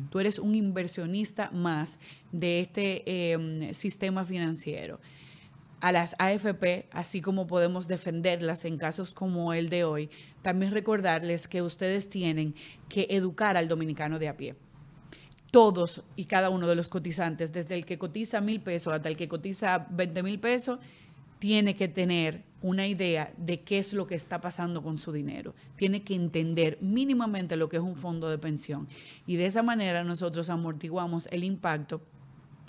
Tú 0.10 0.20
eres 0.20 0.39
un 0.39 0.56
inversionista 0.56 1.52
más 1.52 2.00
de 2.32 2.62
este 2.62 3.32
em, 3.32 3.74
sistema 3.74 4.26
financiero. 4.26 5.00
A 5.80 5.91
las 5.91 6.15
AFP, 6.20 6.88
así 6.91 7.22
como 7.22 7.48
podemos 7.48 7.88
defenderlas 7.88 8.65
en 8.65 8.78
casos 8.78 9.13
como 9.13 9.54
el 9.54 9.70
de 9.70 9.84
hoy, 9.84 10.10
también 10.44 10.72
recordarles 10.72 11.48
que 11.48 11.62
ustedes 11.62 12.10
tienen 12.10 12.54
que 12.88 13.08
educar 13.10 13.58
al 13.58 13.67
dominicano 13.67 14.20
de 14.20 14.28
a 14.28 14.38
pie 14.38 14.56
todos 15.52 16.02
y 16.15 16.26
cada 16.26 16.50
uno 16.50 16.65
de 16.65 16.76
los 16.76 16.88
cotizantes, 16.88 17.52
desde 17.52 17.76
el 17.76 17.86
que 17.86 17.98
cotiza 17.98 18.39
mil 18.39 18.62
pesos 18.62 18.94
hasta 18.94 19.10
el 19.10 19.17
que 19.17 19.28
cotiza 19.28 19.86
20 19.91 20.24
mil 20.24 20.39
pesos, 20.39 20.80
tiene 21.39 21.76
que 21.76 21.89
tener 21.89 22.46
una 22.62 22.88
idea 22.88 23.34
de 23.38 23.62
qué 23.62 23.80
es 23.80 23.93
lo 23.93 24.08
que 24.08 24.15
está 24.15 24.39
pasando 24.39 24.84
con 24.84 24.97
su 24.97 25.12
dinero. 25.12 25.56
Tiene 25.76 26.04
que 26.04 26.15
entender 26.15 26.78
mínimamente 26.82 27.56
lo 27.56 27.69
que 27.69 27.78
es 27.78 27.84
un 27.84 27.95
fondo 27.95 28.30
de 28.30 28.38
pensión. 28.38 28.88
Y 29.26 29.36
de 29.36 29.47
esa 29.47 29.63
manera 29.63 30.04
nosotros 30.04 30.50
amortiguamos 30.50 31.28
el 31.32 31.43
impacto 31.43 32.02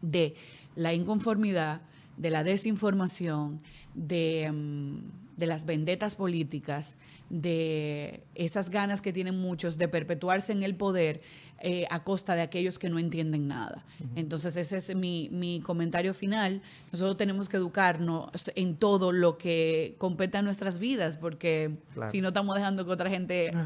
de 0.00 0.34
la 0.76 0.94
inconformidad, 0.94 1.82
de 2.16 2.30
la 2.30 2.42
desinformación, 2.42 3.58
de, 3.94 4.50
mm, 4.50 5.36
de 5.36 5.46
las 5.46 5.66
vendetas 5.66 6.16
políticas, 6.16 6.96
de 7.28 8.22
esas 8.34 8.70
ganas 8.70 9.00
que 9.00 9.12
tienen 9.12 9.40
muchos 9.40 9.78
de 9.78 9.88
perpetuarse 9.88 10.52
en 10.52 10.62
el 10.62 10.74
poder 10.74 11.20
eh, 11.64 11.86
a 11.90 12.02
costa 12.02 12.34
de 12.34 12.42
aquellos 12.42 12.78
que 12.80 12.88
no 12.88 12.98
entienden 12.98 13.46
nada. 13.46 13.84
Entonces 14.16 14.56
ese 14.56 14.78
es 14.78 14.96
mi, 14.96 15.28
mi, 15.30 15.60
comentario 15.60 16.12
final. 16.12 16.60
Nosotros 16.90 17.16
tenemos 17.16 17.48
que 17.48 17.56
educarnos 17.56 18.50
en 18.56 18.74
todo 18.76 19.12
lo 19.12 19.38
que 19.38 19.94
compete 19.98 20.38
a 20.38 20.42
nuestras 20.42 20.80
vidas, 20.80 21.16
porque 21.16 21.76
si 22.10 22.20
no 22.20 22.28
estamos 22.28 22.56
dejando 22.56 22.84
que 22.84 22.90
otra 22.90 23.08
gente... 23.08 23.52
Ah, 23.54 23.64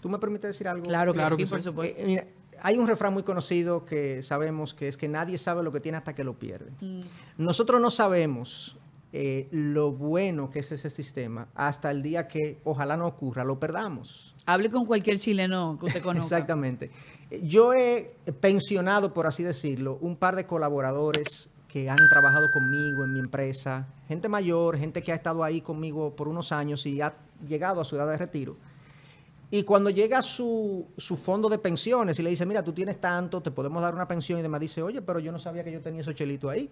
¿Tú 0.00 0.08
me 0.08 0.18
permites 0.18 0.50
decir 0.50 0.68
algo? 0.68 0.86
Claro 0.86 1.12
que, 1.12 1.44
sí, 1.44 1.50
por 1.50 1.60
supuesto. 1.60 2.00
Eh, 2.00 2.24
hay 2.62 2.78
un 2.78 2.86
refrán 2.86 3.12
muy 3.12 3.24
conocido 3.24 3.84
que 3.84 4.22
sabemos 4.22 4.72
que 4.72 4.86
es 4.86 4.96
que 4.96 5.08
nadie 5.08 5.38
sabe 5.38 5.64
lo 5.64 5.72
que 5.72 5.80
tiene 5.80 5.98
hasta 5.98 6.14
que 6.14 6.22
lo 6.22 6.38
pierde. 6.38 6.70
Mm. 6.80 7.00
Nosotros 7.38 7.80
no 7.80 7.90
sabemos 7.90 8.76
eh, 9.20 9.48
lo 9.50 9.90
bueno 9.90 10.48
que 10.48 10.60
es 10.60 10.70
ese 10.70 10.90
sistema 10.90 11.48
hasta 11.56 11.90
el 11.90 12.04
día 12.04 12.28
que 12.28 12.60
ojalá 12.62 12.96
no 12.96 13.04
ocurra, 13.04 13.42
lo 13.42 13.58
perdamos. 13.58 14.36
Hable 14.46 14.70
con 14.70 14.86
cualquier 14.86 15.18
chileno 15.18 15.76
que 15.80 15.86
usted 15.86 16.02
conozca. 16.04 16.36
Exactamente. 16.36 16.92
Yo 17.42 17.74
he 17.74 18.14
pensionado, 18.38 19.12
por 19.12 19.26
así 19.26 19.42
decirlo, 19.42 19.98
un 20.02 20.14
par 20.14 20.36
de 20.36 20.46
colaboradores 20.46 21.50
que 21.66 21.90
han 21.90 21.96
trabajado 22.08 22.46
conmigo 22.52 23.02
en 23.02 23.12
mi 23.12 23.18
empresa, 23.18 23.88
gente 24.06 24.28
mayor, 24.28 24.78
gente 24.78 25.02
que 25.02 25.10
ha 25.10 25.16
estado 25.16 25.42
ahí 25.42 25.62
conmigo 25.62 26.14
por 26.14 26.28
unos 26.28 26.52
años 26.52 26.86
y 26.86 27.00
ha 27.00 27.12
llegado 27.44 27.80
a 27.80 27.84
su 27.84 27.96
edad 27.96 28.06
de 28.06 28.18
retiro. 28.18 28.56
Y 29.50 29.64
cuando 29.64 29.90
llega 29.90 30.22
su, 30.22 30.86
su 30.96 31.16
fondo 31.16 31.48
de 31.48 31.58
pensiones 31.58 32.20
y 32.20 32.22
le 32.22 32.30
dice, 32.30 32.46
mira, 32.46 32.62
tú 32.62 32.72
tienes 32.72 33.00
tanto, 33.00 33.40
te 33.40 33.50
podemos 33.50 33.82
dar 33.82 33.96
una 33.96 34.06
pensión 34.06 34.38
y 34.38 34.42
demás, 34.42 34.60
dice, 34.60 34.80
oye, 34.80 35.02
pero 35.02 35.18
yo 35.18 35.32
no 35.32 35.40
sabía 35.40 35.64
que 35.64 35.72
yo 35.72 35.80
tenía 35.80 36.02
esos 36.02 36.14
chelitos 36.14 36.52
ahí. 36.52 36.70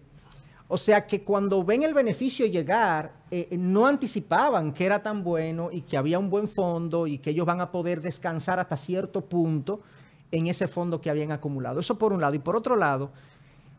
O 0.69 0.77
sea 0.77 1.07
que 1.07 1.23
cuando 1.23 1.63
ven 1.63 1.85
el 1.85 1.95
beneficio 1.95 2.45
llegar, 2.47 3.13
eh, 3.31 3.57
no 3.57 3.87
anticipaban 3.87 4.73
que 4.73 4.85
era 4.85 5.01
tan 5.03 5.23
bueno 5.23 5.69
y 5.71 5.83
que 5.83 5.97
había 5.97 6.19
un 6.19 6.29
buen 6.29 6.49
fondo 6.49 7.07
y 7.07 7.19
que 7.19 7.31
ellos 7.31 7.47
van 7.47 7.61
a 7.61 7.71
poder 7.71 8.01
descansar 8.01 8.59
hasta 8.59 8.77
cierto 8.77 9.21
punto 9.25 9.81
en 10.33 10.49
ese 10.49 10.67
fondo 10.67 11.01
que 11.01 11.09
habían 11.09 11.31
acumulado. 11.31 11.79
Eso 11.79 11.99
por 11.99 12.13
un 12.13 12.21
lado. 12.21 12.35
Y 12.35 12.41
por 12.41 12.57
otro 12.57 12.75
lado, 12.75 13.13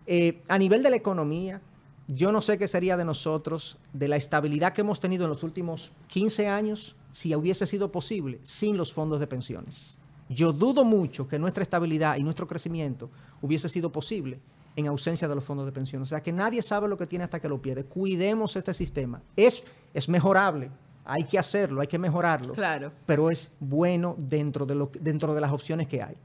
eh, 0.06 0.42
a 0.48 0.58
nivel 0.58 0.82
de 0.82 0.90
la 0.90 0.96
economía, 0.96 1.62
yo 2.08 2.32
no 2.32 2.42
sé 2.42 2.58
qué 2.58 2.70
sería 2.70 2.96
de 2.96 3.04
nosotros, 3.04 3.78
de 3.92 4.08
la 4.08 4.16
estabilidad 4.16 4.72
que 4.72 4.80
hemos 4.80 5.02
tenido 5.02 5.26
en 5.26 5.30
los 5.30 5.44
últimos 5.44 5.92
15 6.08 6.48
años, 6.48 6.96
si 7.12 7.36
hubiese 7.36 7.68
sido 7.68 7.92
posible 7.92 8.40
sin 8.44 8.78
los 8.78 8.94
fondos 8.94 9.20
de 9.20 9.28
pensiones. 9.28 9.98
Yo 10.30 10.54
dudo 10.54 10.86
mucho 10.86 11.28
que 11.28 11.40
nuestra 11.40 11.64
estabilidad 11.64 12.16
y 12.18 12.24
nuestro 12.24 12.48
crecimiento 12.48 13.10
hubiese 13.42 13.68
sido 13.68 13.92
posible 13.92 14.40
en 14.78 14.88
ausencia 14.88 15.28
de 15.28 15.36
los 15.36 15.44
fondos 15.44 15.66
de 15.66 15.72
pensión. 15.74 16.04
O 16.04 16.06
sea 16.06 16.22
que 16.22 16.32
nadie 16.32 16.62
sabe 16.62 16.88
lo 16.88 16.98
que 16.98 17.08
tiene 17.08 17.26
hasta 17.26 17.40
que 17.40 17.50
lo 17.50 17.60
pierde. 17.62 17.84
Cuidemos 17.84 18.56
este 18.56 18.74
sistema. 18.74 19.22
Es, 19.36 19.64
es 19.94 20.08
mejorable, 20.08 20.70
hay 21.04 21.24
que 21.24 21.40
hacerlo, 21.40 21.82
hay 21.82 21.88
que 21.88 21.98
mejorarlo. 21.98 22.54
Claro. 22.54 22.92
Pero 23.06 23.32
es 23.32 23.52
bueno 23.60 24.16
dentro 24.18 24.66
de, 24.66 24.76
lo, 24.76 24.92
dentro 25.02 25.34
de 25.34 25.42
las 25.42 25.52
opciones 25.52 25.88
que 25.88 26.04
hay. 26.04 26.16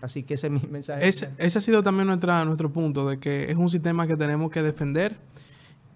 Así 0.00 0.22
que 0.22 0.34
ese 0.34 0.46
es 0.46 0.52
mi 0.52 0.62
mensaje. 0.70 1.06
Ese, 1.06 1.30
ese 1.36 1.58
ha 1.58 1.60
sido 1.60 1.82
también 1.82 2.06
nuestra, 2.06 2.44
nuestro 2.46 2.72
punto, 2.72 3.08
de 3.08 3.18
que 3.18 3.50
es 3.50 3.56
un 3.56 3.68
sistema 3.68 4.06
que 4.06 4.16
tenemos 4.16 4.50
que 4.50 4.62
defender, 4.62 5.16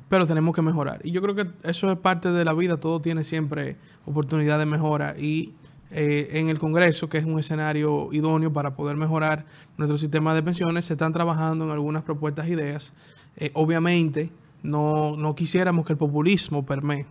pero 0.09 0.27
tenemos 0.27 0.55
que 0.55 0.61
mejorar. 0.61 1.01
Y 1.05 1.12
yo 1.12 1.22
creo 1.22 1.35
que 1.35 1.46
eso 1.62 1.90
es 1.90 1.98
parte 1.98 2.31
de 2.31 2.44
la 2.44 2.53
vida, 2.53 2.79
todo 2.79 3.01
tiene 3.01 3.25
siempre 3.25 3.77
oportunidad 4.05 4.59
de 4.59 4.66
mejora. 4.66 5.14
Y 5.18 5.55
eh, 5.95 6.39
en 6.39 6.49
el 6.49 6.59
Congreso, 6.59 7.09
que 7.09 7.19
es 7.19 7.25
un 7.25 7.39
escenario 7.39 8.09
idóneo 8.13 8.53
para 8.53 8.75
poder 8.75 8.97
mejorar 8.97 9.45
nuestro 9.77 9.99
sistema 9.99 10.35
de 10.35 10.43
pensiones, 10.43 10.87
se 10.87 10.95
están 10.95 11.13
trabajando 11.13 11.65
en 11.65 11.71
algunas 11.71 12.03
propuestas 12.03 12.47
e 12.47 12.53
ideas. 12.53 12.95
Eh, 13.37 13.51
obviamente, 13.55 14.31
no, 14.63 15.17
no, 15.17 15.35
quisiéramos 15.35 15.85
que 15.85 15.93
el 15.93 15.99
populismo 15.99 16.65
permee 16.65 17.07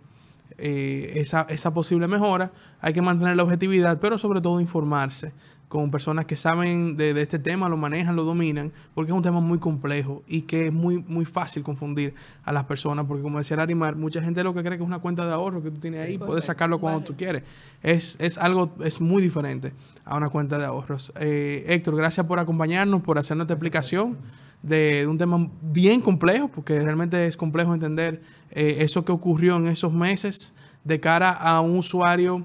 eh, 0.58 1.14
esa, 1.16 1.42
esa 1.50 1.74
posible 1.74 2.08
mejora. 2.08 2.52
Hay 2.80 2.94
que 2.94 3.02
mantener 3.02 3.36
la 3.38 3.44
objetividad, 3.44 4.00
pero 4.00 4.18
sobre 4.18 4.42
todo 4.42 4.60
informarse 4.60 5.32
con 5.72 5.90
personas 5.90 6.26
que 6.26 6.36
saben 6.36 6.98
de, 6.98 7.12
este 7.22 7.40
tema, 7.40 7.70
lo 7.70 7.78
manejan, 7.78 8.18
lo 8.18 8.26
dominan, 8.26 8.74
porque 8.94 9.14
es 9.14 9.16
un 9.16 9.24
tema 9.24 9.40
muy 9.40 9.58
complejo 9.58 10.22
y 10.28 10.42
que 10.42 10.66
es 10.66 10.74
muy, 10.74 11.02
muy 11.08 11.24
fácil 11.24 11.64
confundir 11.64 12.14
a 12.44 12.52
las 12.52 12.66
personas, 12.66 13.06
porque 13.06 13.24
como 13.24 13.38
decía 13.38 13.56
Larimar, 13.56 13.96
mucha 13.96 14.22
gente 14.22 14.44
lo 14.44 14.54
que 14.54 14.64
cree 14.64 14.78
que 14.78 14.84
es 14.84 14.88
una 14.88 15.00
cuenta 15.00 15.26
de 15.26 15.32
ahorro 15.32 15.64
que 15.64 15.72
tú 15.72 15.80
tienes 15.80 16.02
ahí, 16.02 16.18
puedes 16.18 16.44
sacarlo 16.44 16.78
cuando 16.82 17.00
tú 17.00 17.16
quieres. 17.16 17.44
Es, 17.82 18.18
es 18.20 18.38
algo, 18.38 18.76
es 18.84 19.00
muy 19.00 19.24
diferente 19.24 19.72
a 20.04 20.18
una 20.18 20.28
cuenta 20.28 20.58
de 20.58 20.66
ahorros. 20.66 21.14
Eh, 21.22 21.64
Héctor, 21.70 21.96
gracias 21.96 22.26
por 22.26 22.38
acompañarnos, 22.40 23.02
por 23.02 23.18
hacernos 23.18 23.46
esta 23.46 23.54
explicación 23.54 24.18
de, 24.62 25.08
un 25.08 25.18
tema 25.18 25.50
bien 25.62 26.02
complejo, 26.02 26.50
porque 26.50 26.78
realmente 26.82 27.28
es 27.28 27.38
complejo 27.38 27.74
entender 27.74 28.22
eh, 28.50 28.80
eso 28.80 29.06
que 29.06 29.14
ocurrió 29.14 29.56
en 29.56 29.68
esos 29.70 29.94
meses 29.94 30.54
de 30.84 31.00
cara 31.00 31.32
a 31.32 31.62
un 31.62 31.78
usuario 31.78 32.44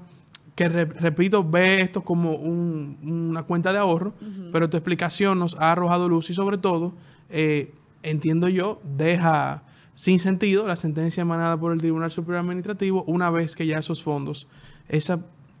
que 0.57 0.69
repito, 0.69 1.47
ve 1.47 1.81
esto 1.81 2.01
como 2.01 2.31
una 2.31 3.43
cuenta 3.43 3.71
de 3.71 3.77
ahorro, 3.77 4.15
pero 4.51 4.67
tu 4.67 4.75
explicación 4.75 5.37
nos 5.37 5.55
ha 5.59 5.71
arrojado 5.71 6.09
luz 6.09 6.31
y 6.31 6.33
sobre 6.33 6.57
todo, 6.57 6.95
eh, 7.29 7.75
entiendo 8.01 8.49
yo, 8.49 8.81
deja 8.83 9.63
sin 9.93 10.19
sentido 10.19 10.65
la 10.65 10.75
sentencia 10.75 11.21
emanada 11.21 11.59
por 11.59 11.73
el 11.73 11.77
Tribunal 11.77 12.09
Superior 12.09 12.39
Administrativo 12.39 13.03
una 13.03 13.29
vez 13.29 13.55
que 13.55 13.67
ya 13.67 13.77
esos 13.77 14.01
fondos, 14.01 14.47
esa, 14.89 15.19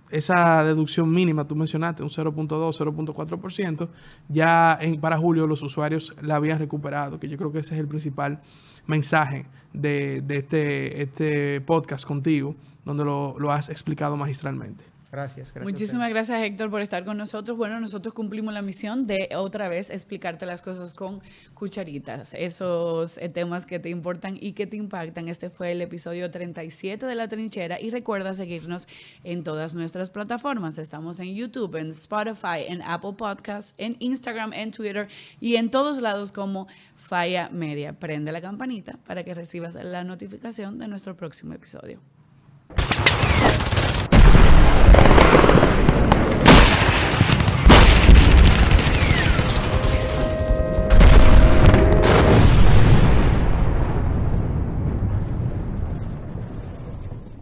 esa 0.09 0.63
deducción 0.63 1.11
mínima, 1.11 1.47
tú 1.47 1.55
mencionaste, 1.55 2.03
un 2.03 2.09
0.2, 2.09 2.47
0.4%, 2.47 3.89
ya 4.29 4.77
en, 4.79 4.99
para 4.99 5.17
julio 5.17 5.47
los 5.47 5.61
usuarios 5.63 6.15
la 6.21 6.35
habían 6.35 6.59
recuperado, 6.59 7.19
que 7.19 7.27
yo 7.27 7.37
creo 7.37 7.51
que 7.51 7.59
ese 7.59 7.75
es 7.75 7.79
el 7.79 7.87
principal 7.87 8.41
mensaje 8.85 9.45
de, 9.73 10.23
este, 10.29 11.01
este 11.01 11.61
podcast 11.61 12.05
contigo, 12.05 12.55
donde 12.85 13.05
lo, 13.05 13.37
lo 13.39 13.51
has 13.51 13.69
explicado 13.69 14.17
magistralmente. 14.17 14.96
Gracias, 15.17 15.51
gracias. 15.51 15.73
Muchísimas 15.73 16.09
gracias, 16.11 16.43
Héctor, 16.43 16.69
por 16.69 16.79
estar 16.79 17.03
con 17.03 17.17
nosotros. 17.17 17.57
Bueno, 17.57 17.79
nosotros 17.79 18.13
cumplimos 18.13 18.53
la 18.53 18.61
misión 18.61 19.07
de 19.07 19.29
otra 19.35 19.67
vez 19.67 19.89
explicarte 19.89 20.45
las 20.45 20.61
cosas 20.61 20.93
con 20.93 21.23
cucharitas, 21.55 22.35
esos 22.35 23.17
eh, 23.17 23.27
temas 23.27 23.65
que 23.65 23.79
te 23.79 23.89
importan 23.89 24.37
y 24.39 24.51
que 24.51 24.67
te 24.67 24.77
impactan. 24.77 25.27
Este 25.27 25.49
fue 25.49 25.71
el 25.71 25.81
episodio 25.81 26.29
37 26.29 27.07
de 27.07 27.15
La 27.15 27.27
Trinchera 27.27 27.81
y 27.81 27.89
recuerda 27.89 28.35
seguirnos 28.35 28.87
en 29.23 29.43
todas 29.43 29.73
nuestras 29.73 30.11
plataformas. 30.11 30.77
Estamos 30.77 31.19
en 31.19 31.33
YouTube, 31.33 31.77
en 31.77 31.87
Spotify, 31.87 32.65
en 32.67 32.83
Apple 32.83 33.13
Podcasts, 33.17 33.73
en 33.79 33.95
Instagram, 33.97 34.53
en 34.53 34.69
Twitter 34.69 35.07
y 35.41 35.55
en 35.55 35.71
todos 35.71 35.99
lados 35.99 36.31
como 36.31 36.67
Falla 36.95 37.49
Media. 37.49 37.93
Prende 37.93 38.31
la 38.31 38.41
campanita 38.41 38.99
para 39.07 39.23
que 39.23 39.33
recibas 39.33 39.73
la 39.73 40.03
notificación 40.03 40.77
de 40.77 40.87
nuestro 40.87 41.17
próximo 41.17 41.53
episodio. 41.55 41.99